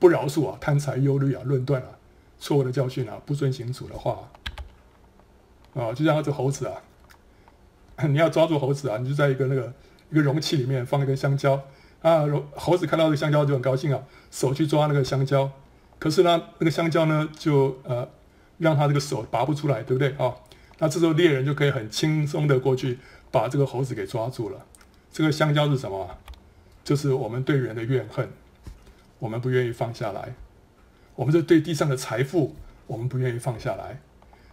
[0.00, 1.90] 不饶恕啊，贪财、忧虑啊，论断啊，
[2.36, 4.28] 错误的教训啊，不遵行主的话
[5.74, 6.82] 啊，就像这猴子啊，
[8.08, 9.72] 你要抓住猴子啊，你就在一个那个
[10.10, 11.62] 一个容器里面放一根香蕉
[12.02, 12.24] 啊，
[12.56, 15.48] 猴子看到这个香蕉就很高兴啊，手去抓那个香蕉，
[16.00, 18.08] 可是呢，那个香蕉呢就呃
[18.58, 20.34] 让他这个手拔不出来，对不对啊？
[20.78, 22.98] 那这时候猎人就可以很轻松的过去
[23.30, 24.66] 把这个猴子给抓住了。
[25.12, 26.16] 这个香蕉是什么？
[26.84, 28.30] 就是我们对人的怨恨，
[29.18, 30.32] 我们不愿意放下来；
[31.14, 34.00] 我们这对地上的财富，我们不愿意放下来。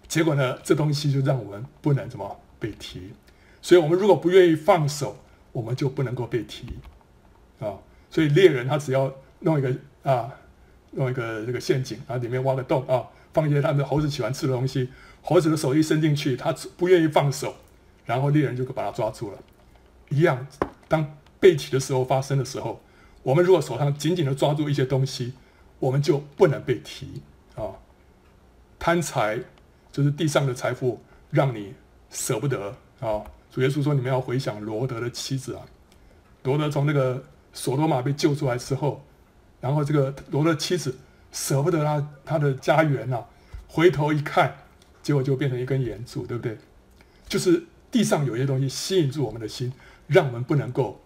[0.07, 3.13] 结果呢，这东西就让我们不能怎么被提。
[3.61, 5.17] 所以，我们如果不愿意放手，
[5.51, 6.67] 我们就不能够被提
[7.59, 7.79] 啊。
[8.09, 10.29] 所以，猎人他只要弄一个啊，
[10.91, 14.89] 弄一个这个陷阱啊，里面挖个洞啊，放一些他们猴子喜欢吃的东西，
[15.21, 17.55] 猴子的手一伸进去，他不愿意放手，
[18.05, 19.37] 然后猎人就把他抓住了。
[20.09, 20.47] 一样，
[20.87, 22.81] 当被提的时候发生的时候，
[23.23, 25.33] 我们如果手上紧紧的抓住一些东西，
[25.79, 27.21] 我们就不能被提
[27.55, 27.73] 啊。
[28.79, 29.39] 贪财
[29.91, 31.73] 就是地上的财富，让你
[32.09, 33.23] 舍不得啊。
[33.51, 35.65] 主耶稣说：“你们要回想罗德的妻子啊，
[36.43, 39.03] 罗德从那个索多玛被救出来之后，
[39.61, 40.97] 然后这个罗德妻子
[41.31, 43.23] 舍不得他他的家园呐，
[43.67, 44.57] 回头一看，
[45.01, 46.57] 结果就变成一根盐柱，对不对？
[47.27, 49.71] 就是地上有些东西吸引住我们的心。”
[50.07, 51.01] 让我们不能够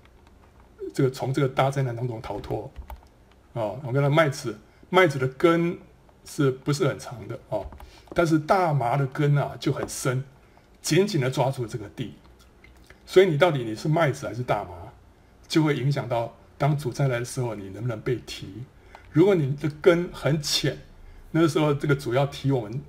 [0.93, 2.71] 这个从这个大灾难当中逃脱
[3.53, 3.75] 啊！
[3.83, 4.57] 我跟他麦子，
[4.89, 5.77] 麦子的根
[6.25, 7.59] 是不是很长的啊？
[8.13, 10.23] 但是大麻的根啊就很深，
[10.81, 12.15] 紧紧的抓住这个地。
[13.05, 14.71] 所以你到底你是麦子还是大麻？
[15.47, 18.63] 就会影响到当主再来的时候，你能不能被提。
[19.12, 20.77] 如果你的根很浅，
[21.31, 22.81] 那个时候这个主要提我们，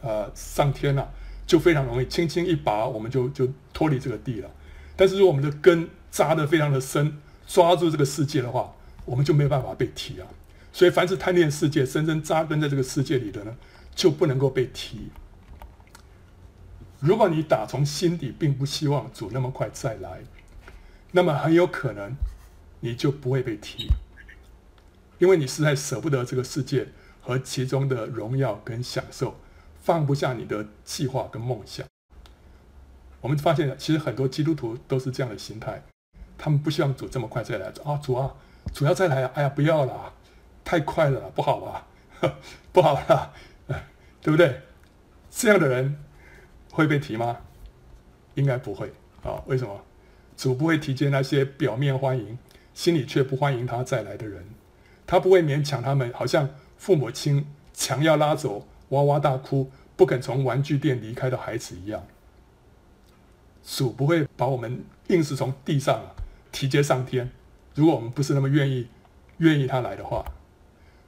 [0.00, 1.08] 呃，上天了，
[1.46, 4.50] 就非常容易，轻轻一拔，我们就就脱离这个地了。
[4.98, 10.26] 但是如果我们的根扎得非常的深，抓住这个世界的话，我们就没有办法被提啊。
[10.72, 13.56] 所以，凡是贪恋世界、深深扎根在这个世界里的呢，
[13.94, 15.10] 就不能够被提。
[17.00, 20.20] 如果你打从心底并不希望主那么快再来，
[21.12, 22.12] 那么很有可能
[22.80, 23.88] 你就不会被提，
[25.18, 26.88] 因为你实在舍不得这个世界
[27.22, 29.40] 和其中的荣耀跟享受，
[29.80, 31.87] 放不下你的计划跟梦想。
[33.20, 35.82] 我们发现，其实很多基督徒都是这样的心态，
[36.36, 37.66] 他们不希望主这么快再来。
[37.84, 38.34] 啊，主啊，
[38.72, 39.30] 主要再来啊！
[39.34, 40.12] 哎呀，不要了，
[40.64, 41.86] 太快了，不好啊，
[42.72, 43.32] 不好了，
[44.20, 44.60] 对不对？
[45.30, 45.98] 这样的人。
[46.70, 47.38] 会被提吗？
[48.34, 48.92] 应该不会
[49.24, 49.42] 啊。
[49.46, 49.80] 为什么？
[50.36, 52.38] 主不会提接那些表面欢迎，
[52.72, 54.44] 心里却不欢迎他再来的人。
[55.04, 62.06] 他不会勉强他们，好像父母亲强要拉走哇哇大哭不肯从玩具店离开的孩子一样。
[63.70, 66.02] 主不会把我们硬是从地上
[66.50, 67.30] 提接上天。
[67.74, 68.88] 如果我们不是那么愿意，
[69.36, 70.24] 愿意他来的话，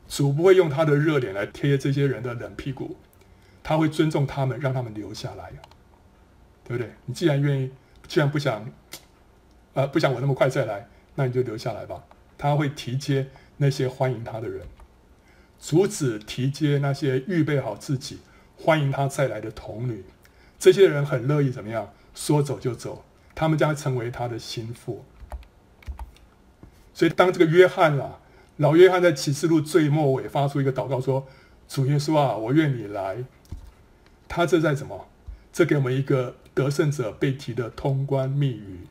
[0.07, 2.99] 主不会用他的热脸来贴这些人的冷屁股。
[3.63, 5.53] 他会尊重他们，让他们留下来，
[6.65, 6.93] 对不对？
[7.07, 7.71] 你既然愿意，
[8.07, 8.71] 既然不想，
[9.73, 12.05] 呃，不想我那么快再来，那你就留下来吧。
[12.37, 14.67] 他会提接那些欢迎他的人，
[15.59, 18.21] 阻止提接那些预备好自己
[18.57, 20.05] 欢迎他再来的童女。
[20.59, 21.91] 这些人很乐意怎么样？
[22.15, 25.05] 说走就走，他们将成为他的心腹。
[26.93, 28.21] 所以，当这个约翰啊，
[28.59, 31.27] 老约翰在启示录最末尾发出一个祷告说
[31.69, 33.25] ：“主耶稣啊，我愿你来。”
[34.29, 35.09] 他这在什么？
[35.53, 38.87] 这给我们一个得胜者被提的通关密语，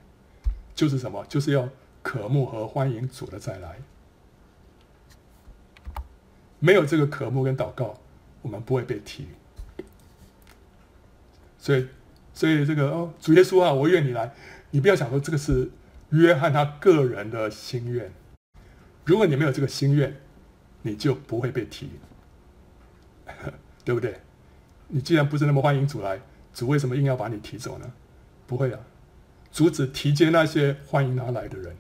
[0.74, 1.24] 就是什么？
[1.30, 1.70] 就是要
[2.02, 3.78] 渴慕和欢迎主的再来。
[6.60, 8.00] 没有这个渴慕跟祷告，
[8.42, 9.28] 我们不会被提。
[11.58, 11.88] 所以，
[12.34, 14.34] 所以这个哦，主耶稣啊，我愿你来。
[14.72, 15.70] 你不要想说这个是
[16.10, 18.12] 约翰他个人的心愿。
[19.06, 20.16] 如果你没有这个心愿，
[20.84, 21.90] 你就不会被提，
[23.84, 24.20] 对不对？
[24.88, 26.22] 你既然不是那么欢迎主来，
[26.54, 27.92] 主为什么硬要把你提走呢？
[28.46, 28.80] 不会啊，
[29.52, 31.76] 主只提接那些欢迎他来的人，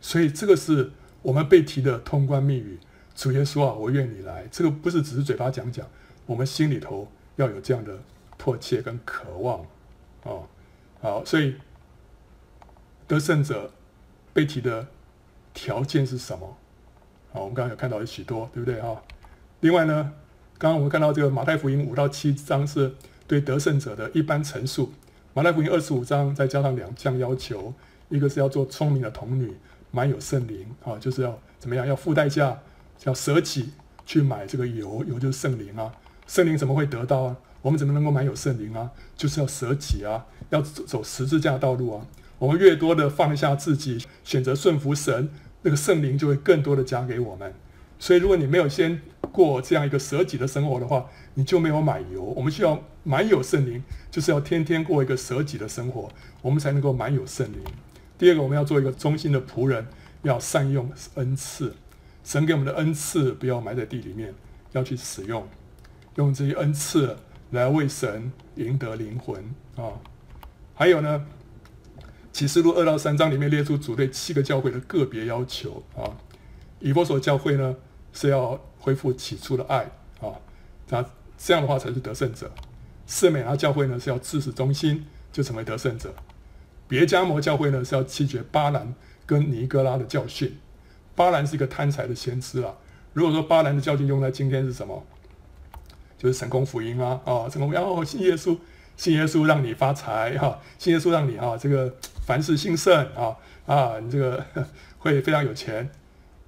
[0.00, 0.90] 所以这个是
[1.22, 2.78] 我们被提的通关密语。
[3.14, 4.46] 主耶稣啊，我愿你来。
[4.50, 5.86] 这个不是只是嘴巴讲讲，
[6.26, 7.98] 我们心里头要有这样的
[8.36, 9.64] 迫切跟渴望
[10.24, 10.46] 哦。
[11.00, 11.54] 好，所以
[13.06, 13.72] 得胜者
[14.32, 14.86] 被提的
[15.54, 16.56] 条件是什么？
[17.32, 19.02] 好，我们刚刚有看到有许多，对不对啊？
[19.60, 20.12] 另外呢？
[20.58, 22.94] 刚刚我们看到这个马太福音五到七章是
[23.26, 24.90] 对得胜者的一般陈述，
[25.34, 27.74] 马太福音二十五章再加上两项要求，
[28.08, 29.54] 一个是要做聪明的童女，
[29.90, 32.58] 满有圣灵啊，就是要怎么样，要付代价，
[33.04, 33.74] 要舍己
[34.06, 35.92] 去买这个油，油就是圣灵啊，
[36.26, 37.36] 圣灵怎么会得到啊？
[37.66, 38.92] 我们怎么能够满有圣灵啊？
[39.16, 42.06] 就是要舍己啊，要走走十字架道路啊。
[42.38, 45.28] 我们越多的放下自己，选择顺服神，
[45.62, 47.52] 那个圣灵就会更多的加给我们。
[47.98, 49.02] 所以，如果你没有先
[49.32, 52.22] 过这样一个舍己的生活的话，你就没有买油。
[52.22, 56.08] 我们需要满有圣灵，就是要天天过一个舍己的生活，
[56.42, 57.58] 我们才能够满有圣灵。
[58.16, 59.84] 第二个，我们要做一个忠心的仆人，
[60.22, 61.74] 要善用恩赐。
[62.22, 64.32] 神给我们的恩赐不要埋在地里面，
[64.70, 65.48] 要去使用，
[66.14, 67.16] 用这些恩赐
[67.50, 70.00] 来为神赢得灵魂啊。
[70.74, 71.26] 还有呢，
[72.32, 76.16] 启示录二到三章里面列出主对七个教会的个别要求啊。
[76.80, 77.76] 以弗所教会呢，
[78.12, 80.36] 是要恢复起初的爱啊，
[80.90, 81.04] 那
[81.38, 82.50] 这样的话才是得胜者。
[83.06, 86.14] 圣美拿教会呢，是要自始忠心，就成为得胜者。
[86.88, 90.58] 别加摩教会呢，是要弃绝巴兰跟尼哥拉的教训。
[91.14, 92.74] 巴兰是一个贪财的先知啊。
[93.14, 95.02] 如果说巴兰的教训用在今天是什么？
[96.18, 98.56] 就是神功福音啊啊，神功然后信耶稣，
[98.96, 104.44] 信耶稣让你发财哈，信耶稣让你啊这个凡事兴盛啊啊，你这个
[104.98, 105.90] 会非常有钱。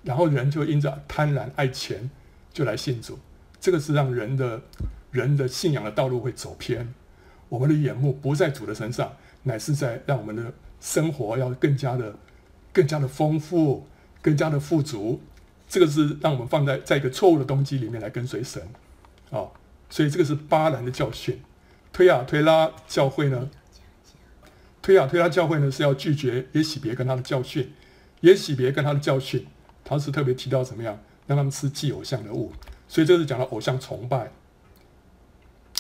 [0.05, 2.09] 然后人就因着贪婪爱钱，
[2.53, 3.19] 就来信主，
[3.61, 4.63] 这个是让人的
[5.11, 6.95] 人的信仰的道路会走偏。
[7.49, 12.15] 我们的眼目不在主的身上，乃是在让我们的生活要更加的、
[12.73, 13.87] 更加的丰富、
[14.23, 15.21] 更加的富足。
[15.69, 18.63] 这个是让我们放在在一个错误的动机里面来跟随神
[19.31, 19.53] 啊、哦。
[19.91, 21.43] 所以这个是巴兰的教训。
[21.93, 23.51] 推雅推拉教会呢，
[24.83, 27.73] 推雅推拉教会呢是要拒绝耶洗别跟他的教训，
[28.21, 29.47] 耶洗别跟他的教训。
[29.85, 32.53] 他是特别提到怎么样让他们吃祭偶像的物，
[32.87, 34.31] 所以这是讲到偶像崇拜。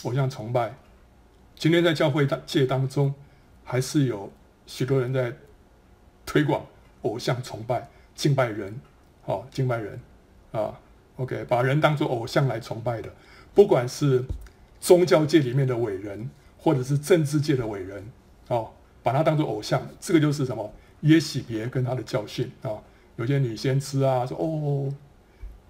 [0.05, 0.77] 偶像崇拜，
[1.57, 3.13] 今天在教会界当中，
[3.65, 4.33] 还是有
[4.65, 5.37] 许多人在
[6.25, 6.65] 推广
[7.03, 8.81] 偶像崇拜、敬拜人，
[9.25, 10.01] 哦，敬拜人
[10.53, 10.79] 啊
[11.17, 13.13] ，OK，把人当作偶像来崇拜的，
[13.55, 14.25] 不管是
[14.81, 18.05] 宗教界里面的伟人，或者是政治界的伟人，
[18.49, 18.71] 哦，
[19.03, 20.73] 把他当作偶像，这个就是什么？
[21.03, 22.71] 耶洗别跟他的教训啊，
[23.15, 24.93] 有些女先知啊说哦，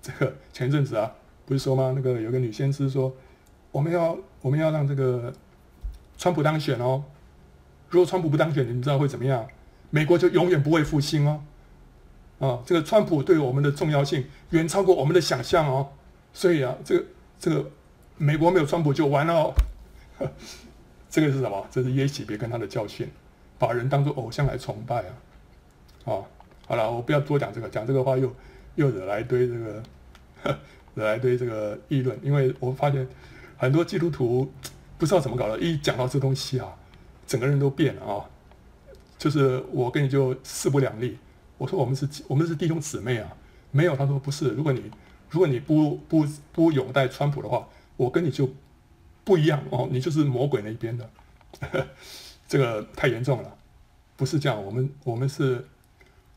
[0.01, 1.13] 这个前阵子啊，
[1.45, 1.93] 不是说吗？
[1.95, 3.15] 那个有个女先知说，
[3.71, 5.31] 我们要我们要让这个
[6.17, 7.05] 川普当选哦，
[7.91, 9.47] 如果川普不当选，你们知道会怎么样？
[9.91, 11.43] 美国就永远不会复兴哦，
[12.39, 15.91] 啊，这个川普对我们的重要性远超过我们的想象哦，
[16.33, 17.05] 所以啊，这个
[17.39, 17.71] 这个
[18.17, 19.55] 美国没有川普就完了，
[21.09, 21.67] 这个是什么？
[21.71, 23.09] 这是耶洗别跟他的教训。
[23.59, 25.11] 把人当作偶像来崇拜啊！
[26.05, 26.23] 啊，
[26.69, 28.33] 好了，我不要多讲这个，讲这个话又
[28.77, 29.83] 又惹来一堆这个，
[30.95, 32.17] 惹来一堆这个议论。
[32.23, 33.05] 因为我发现
[33.57, 34.49] 很多基督徒
[34.97, 36.73] 不知道怎么搞的，一讲到这东西啊，
[37.27, 38.31] 整个人都变了啊！
[39.19, 41.19] 就是我跟你就势不两立。
[41.57, 43.37] 我说我们是我们是弟兄姊妹啊，
[43.73, 44.51] 没有，他说不是。
[44.51, 44.89] 如果你
[45.31, 48.49] 如果你不不不拥戴川普的话，我跟你就
[49.25, 51.11] 不一样哦，你就是魔鬼那一边的。
[52.49, 53.57] 这个太严重了，
[54.17, 54.65] 不是这样。
[54.65, 55.67] 我们我们是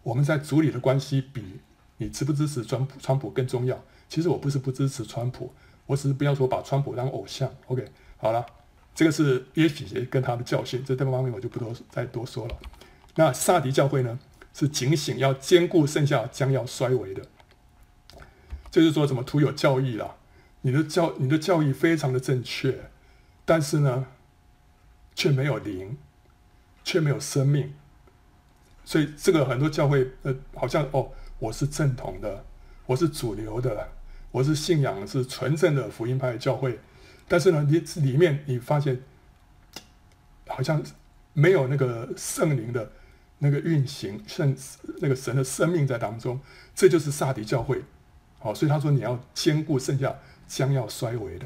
[0.04, 1.60] 我们在组里的关系比
[1.98, 3.82] 你支不支持川普川普更重要。
[4.10, 5.54] 其实我不是不支持川普，
[5.86, 7.50] 我只是不要说把川普当偶像。
[7.68, 8.46] OK，好了，
[8.94, 12.58] 这个是耶洗别跟他的教训，这这方面我就不多再多说了。
[13.16, 14.20] 那撒迪教会呢，
[14.54, 17.26] 是警醒要兼顾剩下将要衰微的，
[18.72, 20.16] 就是说怎么徒有教义啦，
[20.62, 22.90] 你的教你的教义非常的正确，
[23.44, 24.08] 但是呢，
[25.14, 25.98] 却没有灵，
[26.84, 27.74] 却没有生命，
[28.86, 32.46] 所以这个很多教会呃，好像哦，我是正统的，
[32.86, 33.90] 我是主流的，
[34.32, 36.80] 我是信仰是纯正的福音派的教会，
[37.28, 39.02] 但是呢，你里面你发现
[40.48, 40.82] 好像
[41.34, 42.90] 没有那个圣灵的
[43.40, 44.56] 那个运行，圣
[45.02, 46.40] 那个神的生命在当中，
[46.74, 47.84] 这就是撒迪教会。
[48.42, 50.16] 好，所以他说你要兼顾剩下
[50.48, 51.46] 将要衰微的，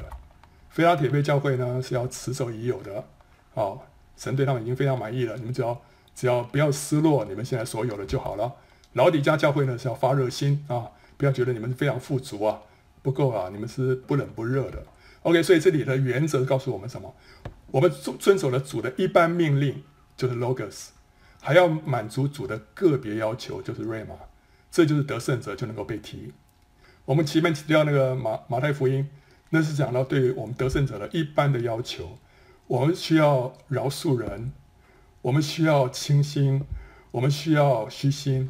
[0.70, 3.04] 腓拉铁非教会呢是要持守已有的。
[3.54, 3.80] 哦，
[4.16, 5.36] 神对他们已经非常满意了。
[5.36, 5.80] 你们只要
[6.14, 8.54] 只要不要失落你们现在所有的就好了。
[8.94, 12.60] 老底嘉教会呢是要发热心啊，不要觉得你们非常富足啊，
[13.02, 14.82] 不够啊，你们是不冷不热的。
[15.22, 17.14] OK，所以这里的原则告诉我们什么？
[17.70, 19.82] 我们遵遵守了主的一般命令，
[20.16, 20.88] 就是 Logos，
[21.42, 24.16] 还要满足主的个别要求，就是 rama，
[24.70, 26.32] 这就是得胜者就能够被提。
[27.06, 29.08] 我们前面提到那个马马太福音，
[29.50, 32.18] 那是讲到对于我们得胜者的一般的要求。
[32.66, 34.50] 我们需要饶恕人，
[35.22, 36.64] 我们需要清心，
[37.12, 38.48] 我们需要虚心，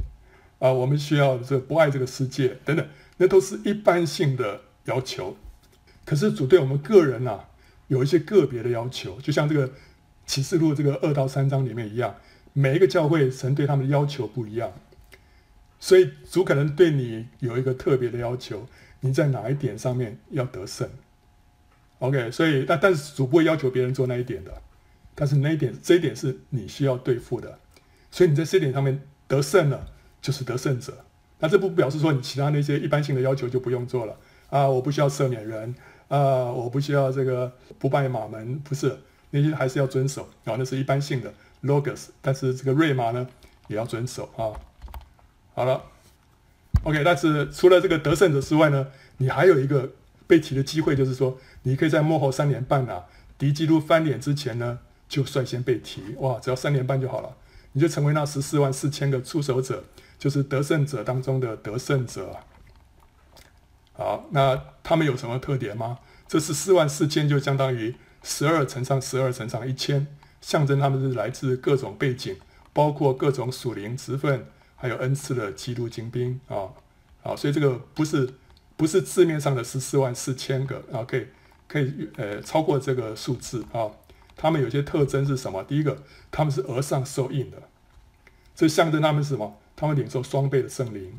[0.59, 2.88] 啊，我们需要这不爱这个世界等等，
[3.19, 5.37] 那都是一般性的要求。
[6.07, 7.40] 可是主对我们个人呐、
[7.88, 9.71] 有一些个别的要求，就像这个
[10.25, 12.14] 启示录这个二到三章里面一样，
[12.55, 14.73] 每一个教会神对他们的要求不一样，
[15.87, 18.66] 所以主可能对你有一个特别的要求，
[18.99, 20.90] 你在哪一点上面要得胜。
[22.01, 24.51] OK，所以但但是主不会要求别人做那一点的，
[25.14, 27.61] 但是那一点这一点是你需要对付的，
[28.11, 29.87] 所以你在这一点上面得胜了，
[30.20, 31.05] 就是得胜者。
[31.38, 34.18] 那这不表示说你其他那些一般性的要求就不用做了
[34.51, 35.72] 啊，我不需要赦免人
[36.09, 38.99] 啊，我不需要这个不拜马门，不是
[39.31, 43.25] 那些还是要遵守啊，那是一般性的 logos，但是这个瑞玛呢
[43.68, 44.51] 也要遵守啊。
[45.57, 45.83] 好了
[46.85, 49.90] ，OK，但是除了这个得胜者之外呢，你还有一个。
[50.29, 53.05] 被提的机会就是说，你可以在幕后三年半啊，
[53.38, 56.03] 敌基督翻脸之前呢，就率先被提。
[56.19, 57.37] 哇，只要三年半就好了，
[57.75, 59.85] 你就成为那十四万四千个出手者，
[60.19, 62.40] 就是得胜者当中的得胜者。
[63.92, 66.01] 好，那他们有什么特点吗？
[66.27, 70.09] 这十四万四千就相当于十二乘上十二乘上一千，
[70.40, 72.37] 象征他们是来自各种背景，
[72.73, 74.45] 包括各种属灵职分，
[74.77, 76.71] 还有恩赐的基督精兵啊。
[77.23, 78.35] 好，所以这个不是。
[78.79, 81.27] 不是字面上的十四万四千个啊，可以
[81.67, 83.91] 可以呃超过这个数字啊。
[84.37, 85.65] 他们有些特征是什么？
[85.65, 87.57] 第一个，他们是额上受印的，
[88.55, 89.59] 这象征他们是什么？
[89.74, 91.18] 他们领受双倍的圣灵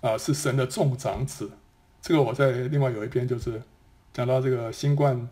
[0.00, 1.52] 啊，是神的众长子。
[2.00, 3.62] 这个我在另外有一篇就是
[4.12, 5.28] 讲到这个新冠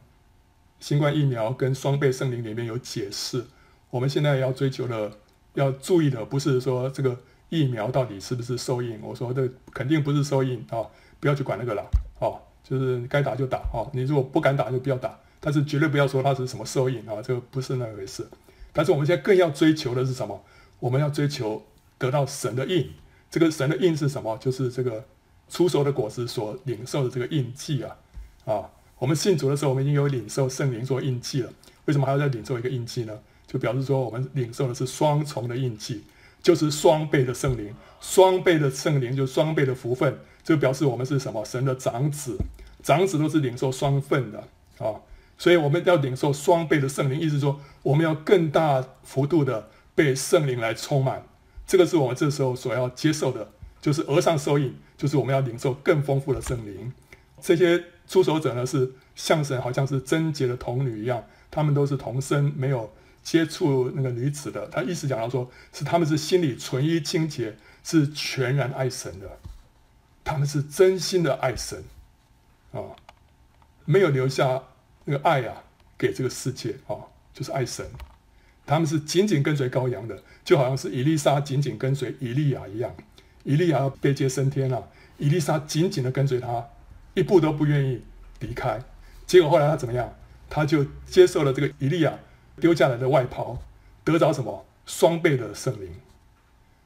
[0.79, 3.45] 新冠疫苗跟双倍圣灵里面有解释。
[3.91, 5.19] 我们现在要追求的、
[5.55, 7.17] 要注意的，不是说这个。
[7.53, 8.97] 疫苗到底是不是受印？
[9.03, 10.87] 我说这肯定不是受印啊，
[11.19, 11.85] 不要去管那个了，
[12.21, 18.25] 哦，就是该打就打哦，你如果不敢打就不要打，但是绝对不要说它是什么受印啊，这个不是那回事。
[18.73, 20.41] 但是我们现在更要追求的是什么？
[20.79, 21.61] 我们要追求
[21.99, 22.89] 得到神的印，
[23.29, 24.39] 这个神的印是什么？
[24.39, 25.05] 就是这个
[25.49, 27.97] 初熟的果实所领受的这个印记啊
[28.45, 28.71] 啊！
[29.01, 31.53] 我们信主的时候，我们已经有领受圣灵做印记了，
[31.87, 33.19] 为什么还要再领受一个印记呢？
[33.51, 36.05] 就表示说我们领受的是双重的印记。
[36.43, 41.45] 就是双倍的圣灵，双倍的圣灵就是双倍的福分，这表示我们是什么？
[41.45, 42.39] 神的长子，
[42.83, 44.39] 长子都是领受双份的
[44.79, 44.97] 啊，
[45.37, 51.23] 所以我们要领受双倍的圣灵，意思说我们要更大幅度的被圣灵来充满，
[51.67, 53.47] 这个是我们这时候所要接受的，
[53.83, 56.91] 就是额上受印，就是我们要领受更丰富的圣灵。
[57.43, 62.91] 这些出手者呢，是像神好像是贞洁的童女一样，他们都是童身，没有。
[63.23, 69.39] 接触那个女子的，他意思讲到说，是他们是心里纯一清洁，是全然爱神的，
[70.25, 71.85] 他们是真心的爱神，
[72.73, 72.81] 啊，
[73.85, 74.63] 没有留下
[75.05, 75.63] 那个爱啊
[75.99, 76.97] 给这个世界啊，
[77.35, 77.87] 就是爱神。
[78.67, 82.95] 他们是紧紧跟随羔羊的，就好像是以利沙紧紧跟随以利亚一样。
[83.43, 84.83] 以利亚要被接升天了，啊，
[85.19, 86.69] 以利沙紧紧的跟随他，
[87.15, 88.03] 一步都不愿意
[88.39, 88.81] 离开。
[89.27, 90.15] 结果后来他怎么样？
[90.49, 92.19] 他就接受了这个以利亚。
[92.61, 93.59] 丢下来的外袍，
[94.05, 94.67] 得着什么？
[94.87, 95.89] 双倍的圣灵，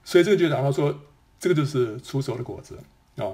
[0.05, 0.95] 所以这个就讲到说，
[1.39, 2.77] 这个就是出手的果子
[3.17, 3.33] 啊，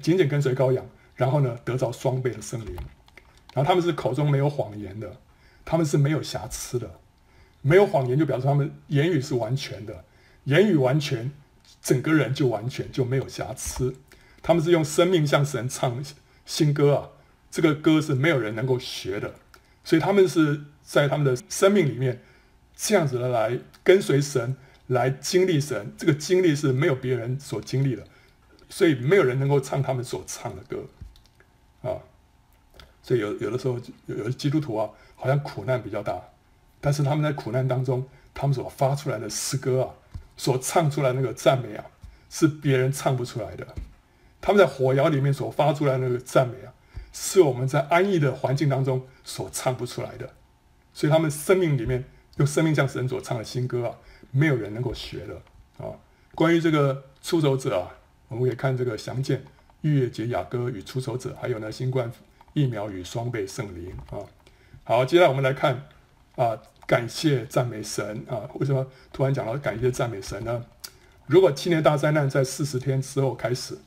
[0.00, 0.86] 紧紧跟随羔羊，
[1.16, 2.76] 然后呢得着双倍的圣灵，
[3.52, 5.16] 然后他们是口中没有谎言的，
[5.64, 7.00] 他们是没有瑕疵的，
[7.62, 10.04] 没有谎言就表示他们言语是完全的，
[10.44, 11.32] 言语完全，
[11.80, 13.96] 整个人就完全就没有瑕疵，
[14.40, 16.00] 他们是用生命向神唱
[16.46, 17.08] 新歌啊，
[17.50, 19.34] 这个歌是没有人能够学的，
[19.82, 20.66] 所以他们是。
[20.92, 22.20] 在他们的生命里面，
[22.76, 24.54] 这样子的来跟随神，
[24.88, 28.04] 来经历神，这个经历是没有别人所经历的，
[28.68, 30.84] 所以没有人能够唱他们所唱的歌，
[31.80, 31.96] 啊，
[33.02, 36.22] 所以有有的时候有有的基督徒啊，好像苦难比较大，
[36.78, 39.94] 但是他们在苦难当中，他们所发出来的诗歌啊，
[40.36, 41.86] 所唱出来那个赞美啊，
[42.28, 43.66] 是别人唱不出来的，
[44.42, 46.74] 他们在火窑里面所发出来那个赞美啊，
[47.14, 50.28] 是我们在安逸的环境当中所唱不出来的。
[50.94, 52.04] 所以他们生命里面
[52.36, 53.96] 用生命向神所唱的新歌啊，
[54.30, 55.34] 没有人能够学的
[55.78, 55.92] 啊。
[56.34, 57.94] 关于这个出手者啊，
[58.28, 59.44] 我们可以看这个详见
[59.82, 62.10] 逾越节雅歌与出手者，还有呢新冠
[62.52, 64.18] 疫苗与双倍圣灵啊。
[64.84, 65.86] 好，接下来我们来看
[66.36, 68.48] 啊，感谢赞美神啊。
[68.54, 70.64] 为什么突然讲到感谢赞美神呢？
[71.26, 73.78] 如果七年大灾难在四十天之后开始，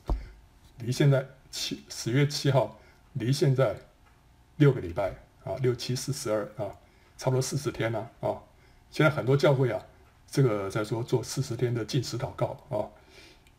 [0.80, 2.80] 离现在七十月七号
[3.14, 3.76] 离现在
[4.58, 6.72] 六个礼拜啊，六七四十二啊。
[7.18, 8.36] 差不多四十天了啊、
[8.92, 9.82] 现在很多教会啊，
[10.30, 12.88] 这个在说做四十天的禁食祷告啊、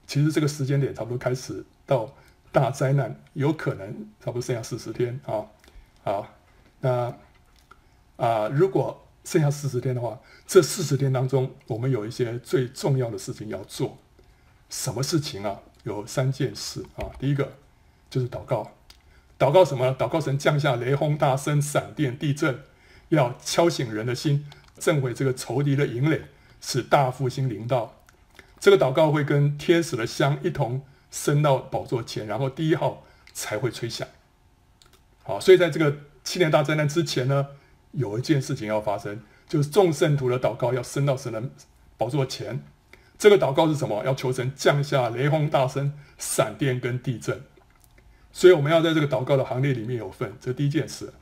[0.06, 2.12] 其实这个时间点差不多开始到
[2.52, 3.86] 大灾难，有可能
[4.20, 5.44] 差不多剩下四十天啊。
[6.02, 6.26] 好、
[6.80, 7.14] 那
[8.16, 13.98] 啊，如果剩下四十天的话，这四十天当中，我们有一些最重要的事情要做。
[14.70, 15.60] 什么事情啊？
[15.82, 17.10] 有三件事啊。
[17.18, 17.52] 第一个
[18.08, 18.72] 就是祷告，
[19.38, 19.88] 祷告什么？
[19.98, 22.60] 祷告神降下雷轰、大声、闪电、地震。
[23.08, 24.46] 要敲醒人的心，
[24.78, 26.22] 震毁这个仇敌的营垒，
[26.60, 28.02] 使大复兴临到。
[28.58, 34.06] 这个祷告会跟天使的香一同升到宝座前，然后第一号才会吹响。
[35.22, 37.48] 好，所以在这个七年大灾难之前呢，
[37.92, 41.42] 有一件事情要发生，就是众圣徒的祷告要升到神的
[41.96, 42.64] 宝座前。
[43.18, 44.04] 这个祷告是什么？
[44.04, 47.42] 要求神降下雷轰、大声、闪电跟地震。
[48.32, 51.12] 所以我们要在这个祷告的行列里面有份，这是第一件事。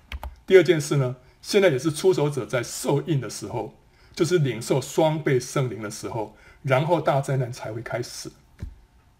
[0.46, 1.16] 第二件事呢？
[1.44, 3.74] 现在也是出手者在受印的时候，
[4.14, 8.32] 就是领受双倍圣灵的时候，然后大灾难才会开始。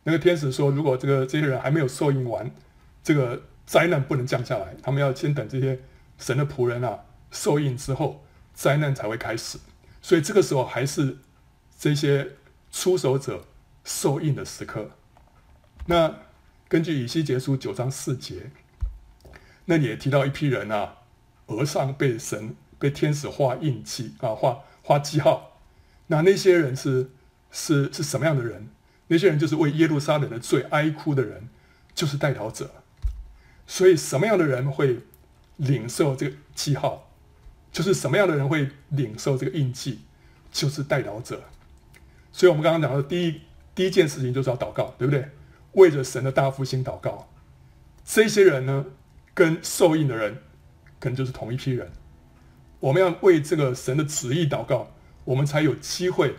[0.04, 2.50] 那个天使说，如果这个这些人还没有受印完，
[3.02, 5.80] 这个灾难不能降下来，他们要先等这些
[6.16, 7.00] 神的仆人啊
[7.30, 9.58] 受印之后，灾难才会开始。
[10.00, 11.18] 所以这个时候还是
[11.78, 12.30] 这些
[12.72, 13.44] 出手者
[13.84, 14.92] 受印的时刻。
[15.84, 16.20] 那
[16.68, 18.50] 根据以西结书九章四节，
[19.66, 21.00] 那也提到一批人啊。
[21.46, 25.60] 额上被神被天使画印记啊，画画记号。
[26.06, 27.10] 那那些人是
[27.50, 28.68] 是是什么样的人？
[29.08, 31.48] 那些人就是为耶路撒冷的罪哀哭的人，
[31.94, 32.70] 就是代祷者。
[33.66, 35.00] 所以什么样的人会
[35.56, 37.10] 领受这个记号？
[37.72, 40.00] 就是什么样的人会领受这个印记？
[40.52, 41.42] 就是代祷者。
[42.32, 43.40] 所以我们刚刚讲的第一
[43.74, 45.28] 第一件事情就是要祷告，对不对？
[45.72, 47.28] 为着神的大复兴祷告。
[48.04, 48.86] 这些人呢，
[49.32, 50.38] 跟受印的人。
[51.04, 51.86] 可能就是同一批人，
[52.80, 54.90] 我们要为这个神的旨意祷告，
[55.26, 56.34] 我们才有机会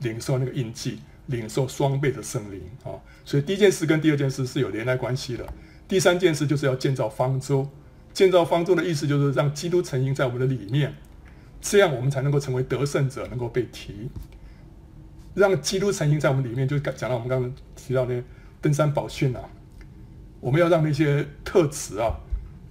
[0.00, 0.98] 领受那个印记，
[1.28, 3.00] 领受双倍的圣灵啊！
[3.24, 5.46] 所以第一件事跟第二件事是有连带关系的。
[5.88, 7.66] 第三件事就是要建造方舟，
[8.12, 10.94] 建造方舟的意思就是让基督成营在我们的里面，
[11.62, 14.10] 这样我们才能够成为得胜者，能够被提。
[15.32, 18.22] 让基督成营在我们里面，就讲到我们刚刚提到那
[18.60, 19.40] 登山宝训啊，
[20.40, 22.20] 我们要让那些特质啊。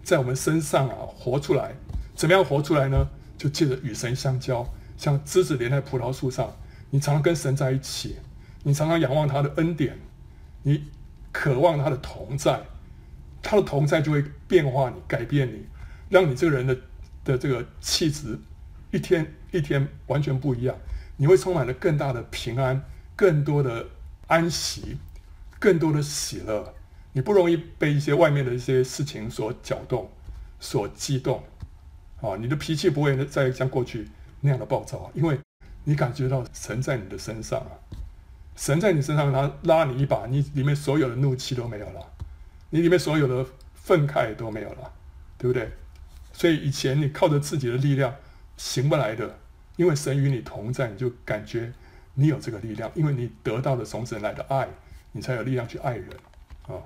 [0.09, 1.75] 在我们身上啊，活出来，
[2.15, 3.07] 怎么样活出来呢？
[3.37, 6.51] 就借着与神相交，像枝子连在葡萄树上，
[6.89, 8.17] 你常常跟神在一起，
[8.63, 9.99] 你常常仰望他的恩典，
[10.63, 10.83] 你
[11.31, 12.59] 渴望他的同在，
[13.43, 15.67] 他的同在就会变化你、改变你，
[16.09, 16.75] 让你这个人的
[17.23, 18.39] 的这个气质
[18.89, 20.75] 一天一天完全不一样。
[21.17, 22.83] 你会充满了更大的平安，
[23.15, 23.85] 更多的
[24.25, 24.97] 安息，
[25.59, 26.73] 更多的喜乐。
[27.19, 30.09] 你不容易被一些外面的一些事情所搅动、
[30.57, 31.43] 所激动。
[32.21, 34.07] 啊，你的脾气不会再像过去
[34.39, 35.37] 那样的暴躁，因为
[35.83, 37.75] 你感觉到神在你的身上啊，
[38.55, 41.99] 神在你身上，他拉你一把，你里面所有的怒气都没有了，
[42.69, 44.89] 你里面所有的愤慨都没有了，
[45.37, 45.69] 对不对？
[46.31, 48.15] 所以以前你靠着自己的力量
[48.55, 49.37] 行不来的，
[49.75, 51.73] 因为神与你同在，你就感觉
[52.13, 54.69] 你有这个力量，因为你得到了从神来的爱，
[55.11, 56.07] 你才有力量去爱人
[56.63, 56.79] 啊。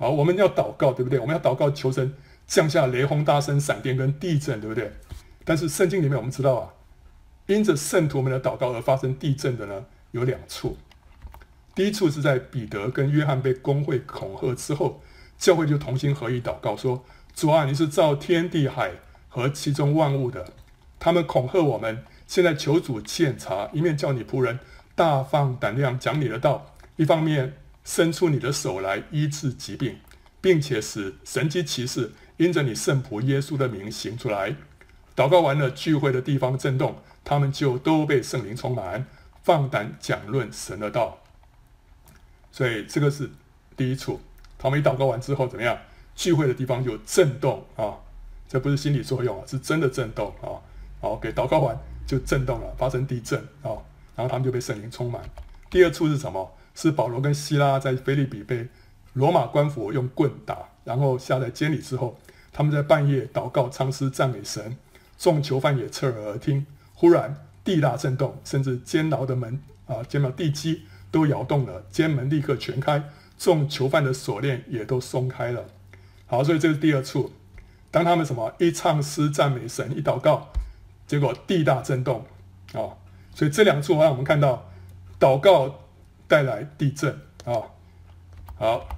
[0.00, 1.18] 好，我们要祷告，对不对？
[1.18, 2.14] 我们要祷告求神。
[2.46, 4.90] 降下雷轰、大声、闪电跟地震，对不对？
[5.44, 6.70] 但是圣经里面我们知道啊，
[7.46, 10.78] 因着圣徒们的祷告而发生地震的呢，有两处。
[11.74, 15.00] 第一处是在彼得跟约翰被公会恐吓之后，
[15.38, 17.04] 教会就同心合意祷告说
[17.36, 18.92] ：“主啊，你是造天地海
[19.28, 20.54] 和其中万物的。
[20.98, 24.58] 他们恐吓我们，现在求主鉴察，一面叫你仆人
[24.96, 27.54] 大放胆量讲你的道，一方面
[27.90, 29.98] 伸出你的手来医治疾病，
[30.40, 34.54] 并且使神迹奇事。”因着你圣仆耶稣的名行出来，
[35.16, 39.04] 祷告完了，聚会的地方震动，他们就都被圣灵充满，
[39.42, 41.18] 放胆讲论神的道。
[42.52, 43.28] 所以这个是
[43.76, 44.20] 第一处。
[44.56, 45.76] 他们一祷告完之后怎么样？
[46.14, 47.98] 聚会的地方就震动啊！
[48.48, 50.62] 这不是心理作用啊，是真的震动啊！
[51.00, 51.76] 好，OK，祷告完
[52.06, 53.74] 就震动了，发生地震啊，
[54.14, 55.20] 然后他们就被圣灵充满。
[55.68, 56.56] 第二处是什么？
[56.80, 58.68] 是保罗跟西拉在腓立比被
[59.12, 62.18] 罗马官府用棍打，然后下在监里之后。
[62.52, 64.76] 他们在半夜祷告、唱诗、赞美神，
[65.16, 66.66] 众囚犯也侧耳而听。
[66.94, 73.04] 忽然地大震动，甚至监牢的门啊，监牢地基都摇动了，监门立刻全开，
[73.38, 75.64] 众囚犯的锁链也都松开了。
[76.26, 77.32] 好，所以这是第二处。
[77.92, 80.48] 当他们什么一唱诗赞美神，一祷告，
[81.06, 82.26] 结果地大震动
[82.72, 82.98] 啊。
[83.32, 84.68] 所以这两处让我们看到
[85.20, 85.84] 祷告
[86.30, 87.12] 带来地震
[87.44, 87.74] 啊。
[88.56, 88.88] 好。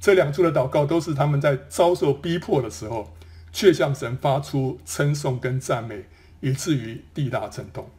[0.00, 3.12] 这两处的祷告都是他们在遭受逼迫的时候，
[3.50, 6.04] 却向神发出称颂跟赞美，
[6.38, 7.90] 以至于地大震动。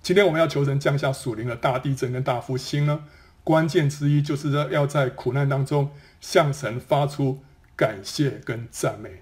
[0.00, 3.04] 今天我们要求神降下属灵的大地震跟大复兴呢，
[3.42, 5.90] 关键之一就是要在苦难当中
[6.20, 7.42] 向神发出
[7.74, 9.18] 感谢跟赞美。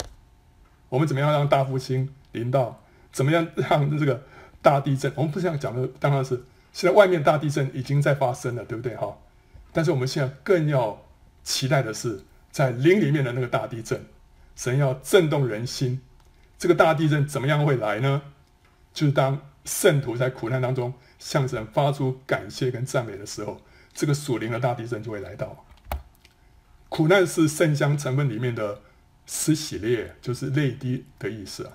[0.90, 2.82] 我们怎么样让大复兴临到？
[3.10, 4.22] 怎么样让这个
[4.60, 5.10] 大地震？
[5.16, 6.44] 我们不是这样讲的，当然是
[6.78, 8.94] 现在外面大地震已经在发生了，对不对？
[8.94, 9.18] 哈，
[9.72, 11.02] 但是我们现在更要。
[11.44, 12.20] 期待的是，
[12.50, 14.04] 在灵里面的那个大地震，
[14.54, 16.02] 神要震动人心。
[16.58, 18.20] 这个大地震怎么样会来呢？
[18.92, 23.62] 就是当圣徒在苦难当中向神发出感谢跟赞美的时候，
[23.94, 25.64] 这个属灵的大地震就会来到。
[26.90, 28.82] 苦难是圣香成分里面的
[29.24, 31.72] 施喜列，就是泪滴的意思啊。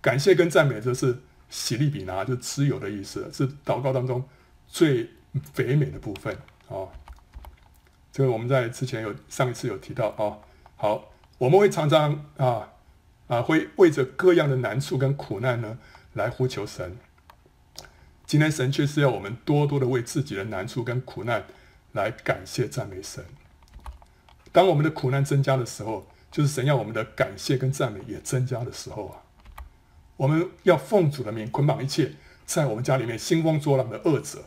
[0.00, 4.24] 感谢跟赞美则是喜利比拿，就是脂油的意思，是祷告当中
[4.72, 5.10] 最
[5.52, 6.34] 肥美的部分
[6.70, 6.88] 啊。
[8.10, 10.38] 这个我们在之前有上一次有提到啊、
[10.76, 12.70] 好，我们会常常啊
[13.28, 15.78] 啊会为着各样的难处跟苦难呢
[16.14, 16.96] 来呼求神。
[18.26, 21.44] 今天神却是要我们多多的为自己的难处跟苦难
[21.92, 23.24] 来感谢赞美神。
[24.52, 29.22] 当我们的苦难增加的时候，就是神要我们的感谢跟赞美也增加的时候啊。
[30.16, 32.12] 我们要奉主的名捆绑一切
[32.44, 34.44] 在我们家里面兴风作浪的恶者，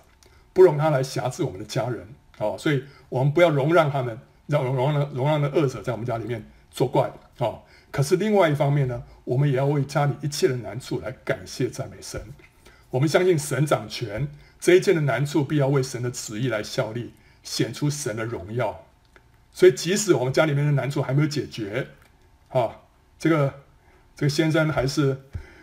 [0.56, 2.08] 不容他来辖制我们的家人。
[2.38, 7.12] 哦，所以我们不要容让他们，让容容让容让那恶者在我们家里面作怪。
[7.40, 12.22] 哦，可是另外一方面呢，我们也要为家里一切的难处来感谢赞美神。
[12.92, 14.30] 我们相信神掌权，
[14.60, 18.86] 这一切的难处必要为神的旨意来效力，显出神的荣耀。
[19.52, 21.88] 所以即使我们家里面的难处还没有解决，
[22.50, 22.82] 啊，
[23.18, 23.54] 这个
[24.16, 25.22] 这个先生还是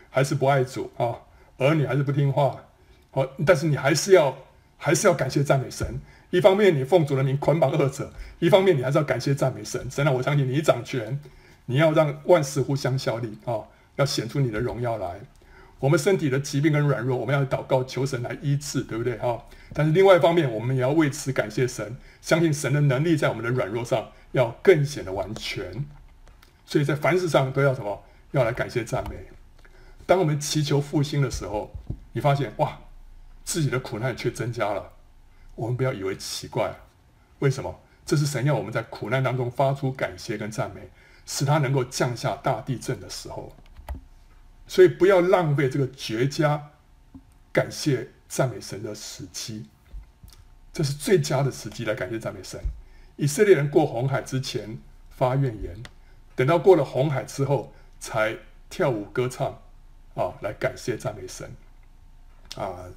[0.09, 1.21] 还是不爱主啊，
[1.59, 2.65] 儿女还是不听话，
[3.11, 4.37] 好，但是你还是要
[4.85, 6.01] 还是要感谢赞美神。
[6.31, 9.89] 一方面你奉主的名捆绑恶者，一方面你还是要感谢赞美神。
[9.89, 11.21] 神啊，我相信你掌权，
[11.67, 13.63] 你要让万事互相效力啊、
[13.95, 15.21] 要显出你的荣耀来。
[15.79, 19.43] 我们身体的疾病跟软弱，我们要祷告求神来医治，对不对啊、哦？
[19.73, 25.87] 但是另外一方面，我们也要为此感谢神，相信神的能力在我们的软弱上要更显得完全。
[26.67, 28.03] 所以在凡事上都要什么？
[28.33, 29.17] 要来感谢赞美。
[30.07, 31.73] 当我们祈求复兴的时候，
[32.13, 32.81] 你发现哇，
[33.45, 34.93] 自己的苦难却增加了。
[35.55, 36.75] 我们不要以为奇怪，
[37.41, 37.81] 为什么？
[38.05, 40.91] 这是神要我们在苦难当中发出感谢跟赞美，
[41.25, 43.55] 使他能够降下大地震的时候。
[44.67, 46.71] 所以不要浪费这个绝佳
[47.53, 49.69] 感谢赞美神的时机，
[50.73, 52.61] 这是最佳的时机来感谢赞美神。
[53.17, 54.79] 以色列人过红海之前
[55.11, 55.77] 发怨言，
[56.35, 58.37] 等到过了红海之后才
[58.71, 59.61] 跳舞歌唱，
[60.15, 61.55] 啊，来感谢赞美神。
[62.57, 62.91] 啊，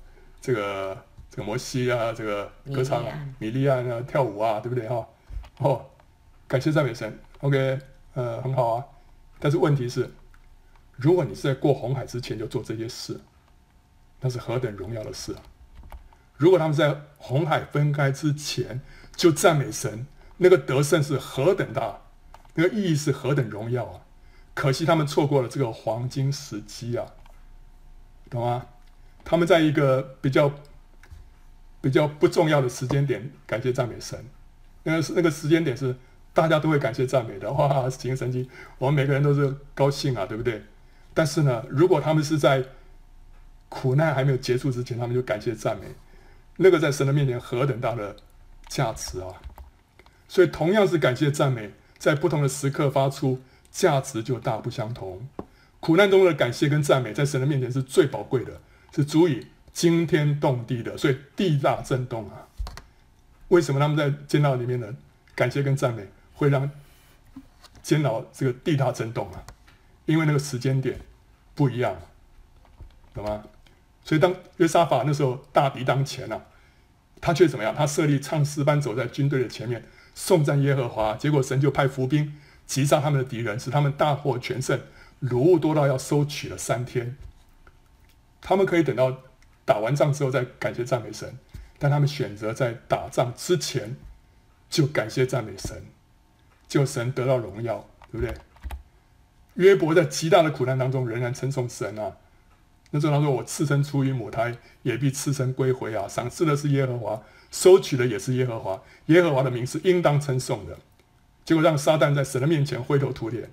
[0.45, 0.95] 这个
[1.27, 3.03] 这个摩西啊，这个歌唱
[3.39, 5.07] 米利亚啊，跳舞啊，对不对哈？
[5.57, 5.83] 哦，
[6.47, 7.17] 感谢赞美神。
[7.39, 7.79] OK，
[8.13, 8.85] 呃，很好啊。
[9.39, 10.07] 但是问题是，
[10.97, 13.19] 如果你是在过红海之前就做这些事，
[14.21, 15.41] 那是何等荣耀的事啊！
[16.37, 18.81] 如果他们在红海分开之前
[19.15, 20.05] 就赞美神，
[20.37, 22.01] 那个得胜是何等大，
[22.53, 24.01] 那个意义是何等荣耀啊！
[24.53, 27.07] 可惜他们错过了这个黄金时机啊，
[28.29, 28.67] 懂吗？
[29.25, 30.49] 他们在一个比较
[31.81, 34.17] 比较不重要的时间点感谢赞美神，
[34.83, 35.93] 那个那个时间点是
[36.31, 38.47] 大家都会感谢赞美的，哇，行神经，
[38.77, 40.63] 我们每个人都是高兴啊，对不对？
[41.13, 42.63] 但是呢，如果他们是在
[43.67, 45.87] 苦难还没有结束之前，他们就感谢赞美，
[46.57, 48.15] 那个在神的面前何等大的
[48.67, 49.33] 价值啊！
[50.27, 55.27] 所以同样是感谢赞美，在不同的时刻发出，价值就大不相同。
[55.79, 58.59] 苦难中的感谢跟赞美，在神的面前是最宝贵的，
[58.95, 62.47] 是足以惊天动地的，所以地大震动啊！
[63.49, 64.95] 为什么他们在监牢里面的
[65.35, 66.71] 感谢跟赞美会让
[67.83, 69.43] 监牢这个地大震动啊？
[70.05, 70.97] 因为那个时间点
[71.53, 71.93] 不一样，
[73.13, 73.43] 懂吗？
[74.05, 76.41] 所以当约沙法那时候大敌当前啊，
[77.19, 77.75] 他却怎么样？
[77.75, 79.83] 他设立唱诗班走在军队的前面，
[80.13, 81.15] 颂赞耶和华。
[81.15, 82.33] 结果神就派伏兵
[82.65, 84.79] 击杀他们的敌人，使他们大获全胜，
[85.21, 87.17] 掳物多到要收取了三天。
[88.47, 89.23] 他们可以等到
[89.65, 91.35] 打完仗之后再感谢赞美神，
[91.79, 93.95] 但他们选择在打仗之前
[94.69, 95.83] 就感谢赞美神，
[96.67, 98.35] 就神得到荣耀，对不对？
[99.55, 102.17] 约伯在极大的苦难当中仍然称颂神啊。
[102.91, 106.07] 那时候他说：“我次生出于母胎，也必次生归回啊！
[106.07, 108.79] 赏赐的是耶和华，收取的也是耶和华。
[109.07, 110.77] 耶和华的名是应当称颂的。”
[111.43, 113.49] 结果让撒旦在神的面前灰头土脸。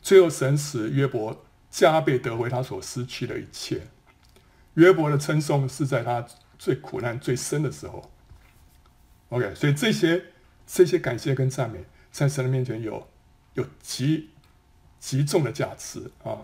[0.00, 3.88] 最后神使约伯加倍得回他所失去的一切。
[4.78, 6.24] 约伯的称颂是在他
[6.56, 8.10] 最苦难最深的时候。
[9.30, 10.26] OK，所以这些
[10.66, 13.08] 这些感谢跟赞美，在神的面前有
[13.54, 14.30] 有极
[15.00, 16.38] 极重的价值啊。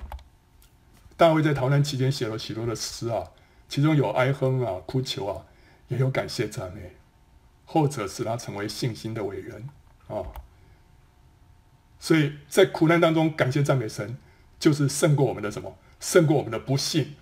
[1.16, 3.30] 大卫在逃难期间写了许多的诗啊，
[3.68, 5.46] 其中有哀哼啊、哭求啊，
[5.86, 6.96] 也有感谢赞美，
[7.64, 9.68] 后者使他成为信心的伟人
[10.08, 10.26] 啊。
[12.00, 14.18] 所以在苦难当中感谢赞美神，
[14.58, 15.78] 就是胜过我们的什么？
[16.00, 17.14] 胜过我们的不幸，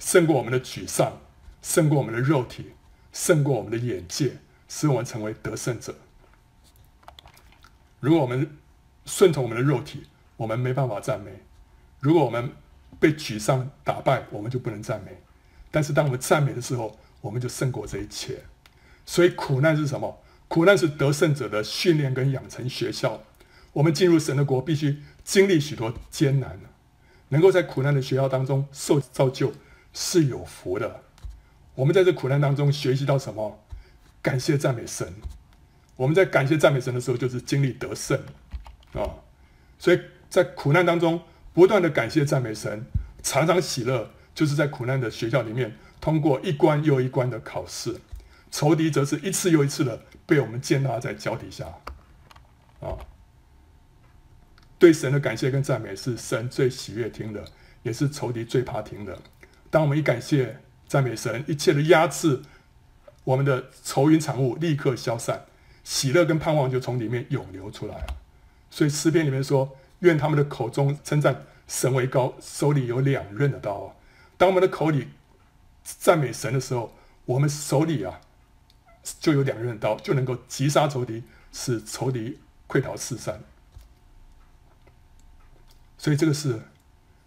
[0.00, 1.20] 胜过我们的沮丧，
[1.62, 2.72] 胜过我们的肉体，
[3.12, 5.94] 胜过我们的眼界，使我们成为得胜者。
[8.00, 8.56] 如果我们
[9.04, 10.06] 顺从我们的肉体，
[10.38, 11.30] 我们没办法赞美；
[12.00, 12.50] 如果我们
[12.98, 15.20] 被沮丧打败，我们就不能赞美。
[15.70, 18.42] 但是当我们赞美的时候，我们就胜过这一切。
[19.04, 20.22] 所以苦难是什么？
[20.48, 23.22] 苦难是得胜者的训练跟养成学校。
[23.74, 26.58] 我们进入神的国，必须经历许多艰难。
[27.28, 29.52] 能够在苦难的学校当中受造就
[29.92, 31.02] 是有福的。
[31.74, 33.58] 我们在这苦难当中学习到什么？
[34.22, 35.14] 感谢赞美神。
[35.96, 38.18] 我们在感谢赞美神的时候，就是经历得胜
[38.92, 39.20] 啊。
[39.78, 41.22] 所以在苦难当中。
[41.52, 42.86] 不断的感谢赞美神，
[43.24, 48.00] 常常喜乐，就是在苦难的学校里面通过一关又一关的考试，
[48.52, 51.66] 仇敌则是一次又一次的被我们践踏在脚底下。
[52.80, 52.96] 啊，
[54.78, 57.44] 对神的感谢跟赞美是神最喜悦听的，
[57.82, 59.18] 也是仇敌最怕听的。
[59.70, 62.42] 当我们一感谢赞美神，一切的压制，
[63.24, 65.46] 我们的愁云惨雾立刻消散，
[65.84, 68.06] 喜乐跟盼望就从里面涌流出来。
[68.70, 69.76] 所以诗篇里面说。
[70.00, 73.94] 愿他们的口中称赞神为高，手里有两刃的刀。
[74.38, 75.08] 当我们的口里
[75.84, 76.96] 赞美神的时候，
[77.26, 78.18] 我们手里啊
[79.20, 83.42] 就有两刃刀，就能够击杀仇敌，使仇敌溃逃四散。
[85.98, 86.62] 所以这个是，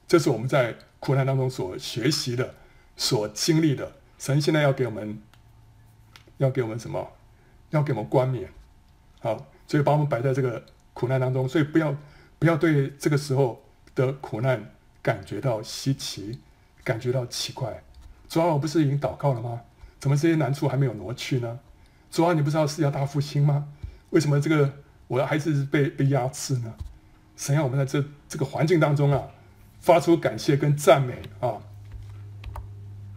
[0.07, 2.55] 这是我们在苦难当中所学习的、
[2.95, 3.93] 所经历的。
[4.17, 5.21] 神现在要给我们，
[6.37, 7.11] 要给我们什么？
[7.69, 8.49] 要给我们冠冕。
[9.19, 11.95] 好，所以把我们摆在这个苦难当中，所以不要。
[12.39, 13.63] 不要对这个时候
[13.95, 14.69] 的苦难
[15.01, 16.41] 感觉到稀奇，
[16.83, 17.81] 感觉到奇怪。
[18.27, 19.61] 主啊，我不是已经祷告了吗？
[19.97, 21.61] 怎么这些难处还没有挪去呢？
[22.11, 23.69] 主啊，你不知道是要大复兴吗？
[24.09, 24.69] 为什么这个
[25.07, 26.73] 我还是被被压制呢？
[27.37, 29.23] 神要我们在这这个环境当中啊，
[29.83, 31.61] 发出感谢跟赞美啊。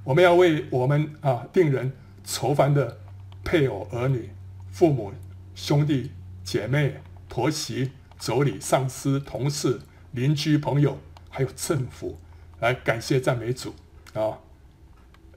[0.04, 2.98] 我们要为我们啊病人、愁烦的
[3.42, 4.28] 配偶、儿女、
[4.70, 5.14] 父母、
[5.54, 6.12] 兄弟
[6.44, 7.00] 姐妹、
[7.30, 7.92] 婆媳。
[8.18, 9.78] 妯娌、上司、同事、
[10.12, 10.96] 邻居、朋友，
[11.28, 12.18] 还有政府，
[12.60, 13.74] 来感谢赞美主
[14.14, 14.40] 啊！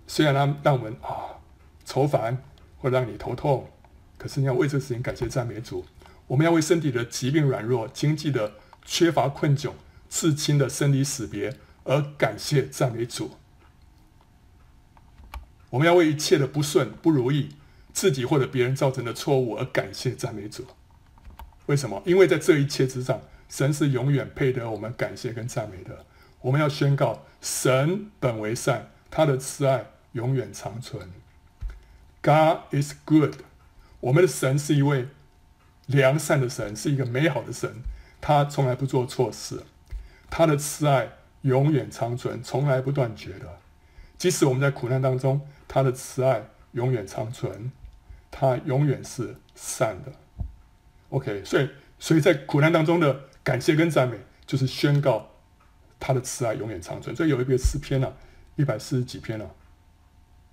[0.07, 1.43] 虽然他们让我们啊
[1.84, 2.41] 愁烦
[2.77, 3.69] 或让你头痛，
[4.17, 5.84] 可是你要为这个事情感谢赞美主。
[6.25, 8.53] 我们要为身体的疾病软弱、经济的
[8.86, 9.71] 缺乏困窘、
[10.10, 13.32] 至亲的生离死别而感谢赞美主。
[15.70, 17.49] 我们要为一切的不顺、不如意、
[17.93, 20.66] 自己或者别人造成的错误而感谢赞美主。
[21.68, 22.01] 为什么？
[22.05, 26.05] 因为在这一切之上，神是永远配得我们感谢跟赞美的。
[26.41, 31.12] 我们要宣告：神本为善，他的慈爱永远长存。
[32.22, 33.36] God is good。
[33.99, 35.10] 我们的神是一位
[35.86, 37.84] 良善的神，是一个美好的神，
[38.20, 39.64] 他从来不做错事，
[40.30, 41.09] 他的慈爱
[41.41, 43.59] 永远长存，从来不断绝的。
[44.17, 47.71] 即使我们在苦难当中，他的慈爱永远长存，
[48.30, 50.11] 他永远是善的。
[51.09, 55.30] OK，所以，所以在苦难当中的感谢跟赞美，就是宣告
[55.99, 57.15] 他的慈爱永远长存。
[57.15, 58.13] 所以有一个诗篇啊，
[58.57, 59.49] 一百四十几篇啊，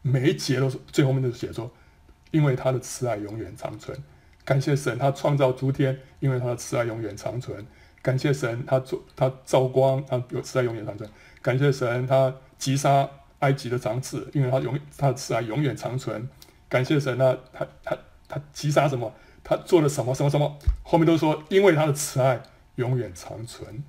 [0.03, 1.71] 每一节都是最后面都是写说，
[2.31, 3.99] 因为他的慈爱永远长存。
[4.45, 7.67] 感谢神，他创造诸天，因为他的慈爱永远长存。
[8.07, 11.11] 感谢神，他做他造光，他有慈爱永远长存。
[11.43, 13.09] 感谢神，他击杀。
[13.41, 16.27] 埃及的长子，因为他永他的慈爱永远长存，
[16.71, 17.37] 感谢神啊！
[17.53, 19.13] 他他他击杀什么？
[19.45, 20.57] 他做了什么什么什么？
[20.83, 22.43] 后面都说，因为他的慈爱
[22.77, 23.85] 永远长存。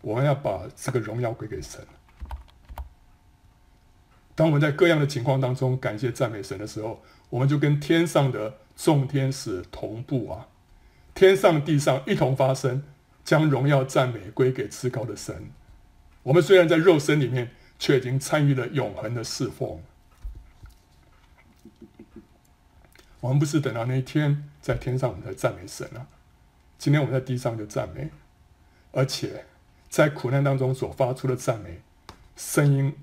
[0.00, 1.86] 我们要把这个荣耀归给神。
[4.34, 10.48] 当我们在各样的情况当中感谢赞美神的时候，我们就跟天上的众天使同步啊！
[11.20, 12.82] 天上地上一同发声，
[13.22, 15.50] 将荣耀赞美归给至高的神。
[16.22, 19.82] 我们虽然在肉身里面，却已经参与了永恒的侍奉。
[23.20, 26.06] 我们不是等到那一天在天上，我们才赞美神啊！
[26.78, 28.08] 今天我们在地上就赞美，
[28.92, 29.44] 而且
[29.90, 31.82] 在苦难当中所发出的赞美，
[32.34, 32.96] 声音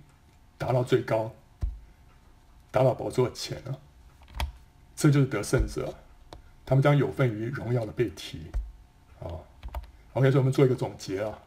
[0.58, 1.36] 达到最高，
[2.72, 3.80] 达到宝座前了。
[4.96, 5.94] 这就是得胜者，
[6.68, 8.42] 他们将有份于荣耀的被提
[9.22, 9.32] 啊
[10.12, 11.40] ！OK，所以我们做一个总结啊。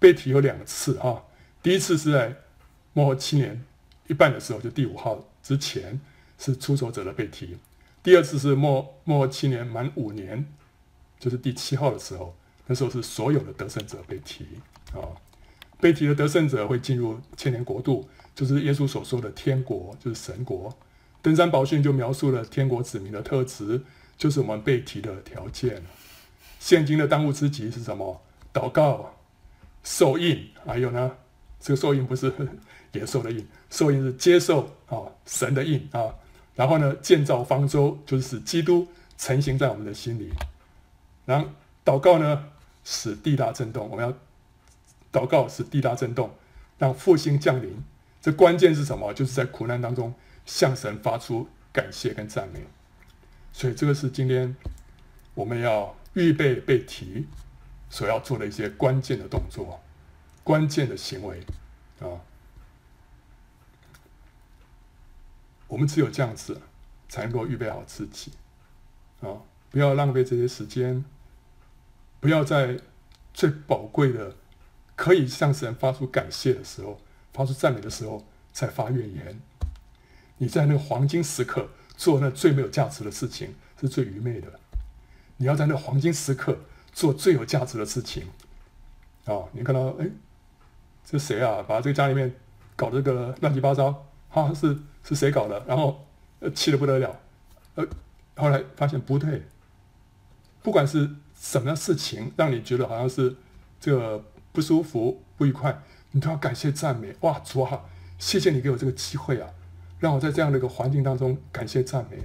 [0.00, 1.22] 被提有两次啊，
[1.62, 2.34] 第一次是在
[2.94, 3.64] 末后七年
[4.08, 6.00] 一半的时候，就第五号之前
[6.36, 7.56] 是出手者的被提；
[8.02, 10.44] 第二次是末末后七年满五年，
[11.20, 14.46] 就是第七号的时候，那时候是所有的得胜者被提
[14.92, 15.14] 啊。
[15.80, 20.76] 被提的得胜者会进入千年国度，就是耶稣所说的天国，就是神国。
[21.22, 23.82] 登山宝训就描述了天国子民的特质，
[24.18, 25.82] 就是我们被提的条件。
[26.60, 28.20] 现今的当务之急是什么？
[28.52, 29.14] 祷告。
[29.84, 31.16] 受印，还有呢，
[31.60, 32.30] 这个受印不是
[32.92, 36.12] 野兽的印，受印是接受啊、神的印啊。
[36.54, 40.30] 然后呢，建造方舟就是使基督成型在我们的心里。
[41.24, 41.48] 然后
[41.84, 42.50] 祷告呢，
[42.84, 43.88] 使地大震动。
[43.88, 44.12] 我们要
[45.10, 46.34] 祷告使地大震动，
[46.76, 47.82] 让复兴降临。
[48.20, 49.14] 这关键是什么？
[49.14, 50.12] 就是在苦难当中
[50.44, 52.60] 向神发出感谢跟赞美。
[53.58, 54.54] 所以这个是今天
[55.34, 57.26] 我们要预备被提。
[57.90, 59.80] 所要做的一些关键的动作、
[60.44, 61.40] 关键的行为
[62.00, 62.20] 啊，
[65.66, 66.60] 我们只有这样子，
[67.08, 68.32] 才能够预备好自己
[69.22, 69.40] 啊！
[69.70, 71.02] 不要浪费这些时间，
[72.20, 72.78] 不要在
[73.32, 74.36] 最宝贵的
[74.94, 77.00] 可以向神发出感谢的时候、
[77.32, 79.40] 发出赞美的时候才发怨言。
[80.36, 84.48] 你在那个黄金时刻做那最没有价值的事情，是最愚昧的。
[85.36, 86.58] 你要在那黄金时刻。
[86.90, 88.24] 做最有价值的事情，
[89.24, 89.48] 啊、哦！
[89.52, 90.06] 你看到，哎，
[91.04, 91.62] 这谁啊？
[91.62, 92.34] 把这个家里面
[92.74, 95.62] 搞这个乱七八糟，哈、啊，是是谁搞的？
[95.64, 96.04] 然后，
[96.56, 97.20] 气得不得了，
[97.76, 97.86] 呃，
[98.34, 99.44] 后来发现不对，
[100.60, 103.36] 不管是什么事情让你觉得好像是
[103.78, 105.80] 这个不舒服、不愉快，
[106.10, 107.14] 你都要感谢赞美。
[107.20, 107.82] 哇，主啊，
[108.18, 109.50] 谢谢你给我这个机会啊，
[109.98, 112.18] 让我在这样的一个环境当中感谢赞美。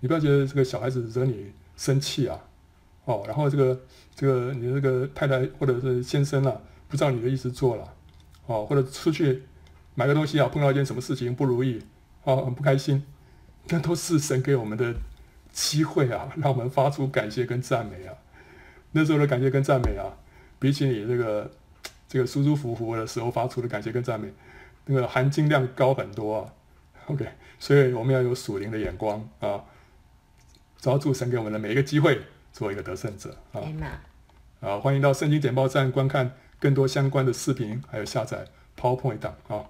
[0.00, 2.38] 你不要觉得这个小孩子惹你生气啊。
[3.04, 3.80] 哦，然后这个
[4.14, 7.94] 这个你这个太太或者是先生啊，不照你的意思做了，
[8.46, 9.42] 哦，或者出去
[9.96, 11.82] 买个东西啊，碰到一件什么事情不如意，
[12.22, 13.04] 哦，很不开心，
[13.70, 14.94] 那都是神给我们的
[15.50, 18.14] 机会啊，让我们发出感谢跟赞美啊。
[18.92, 20.06] 那时候的感谢跟赞美啊，
[20.60, 21.50] 比起你这个
[22.06, 24.32] 这个舒舒服服的时候发出的感谢跟赞美，
[24.86, 26.52] 那个含金量高很多啊。
[27.12, 29.64] OK，所以我们要有属灵的眼光啊，
[30.78, 32.20] 抓住神给我们的每一个机会。
[32.52, 33.62] 做一个得胜者啊！
[34.60, 38.44] 啊，欢迎到圣经简报站观看更多相关的视频，还有下载
[38.78, 39.64] PowerPoint 档啊。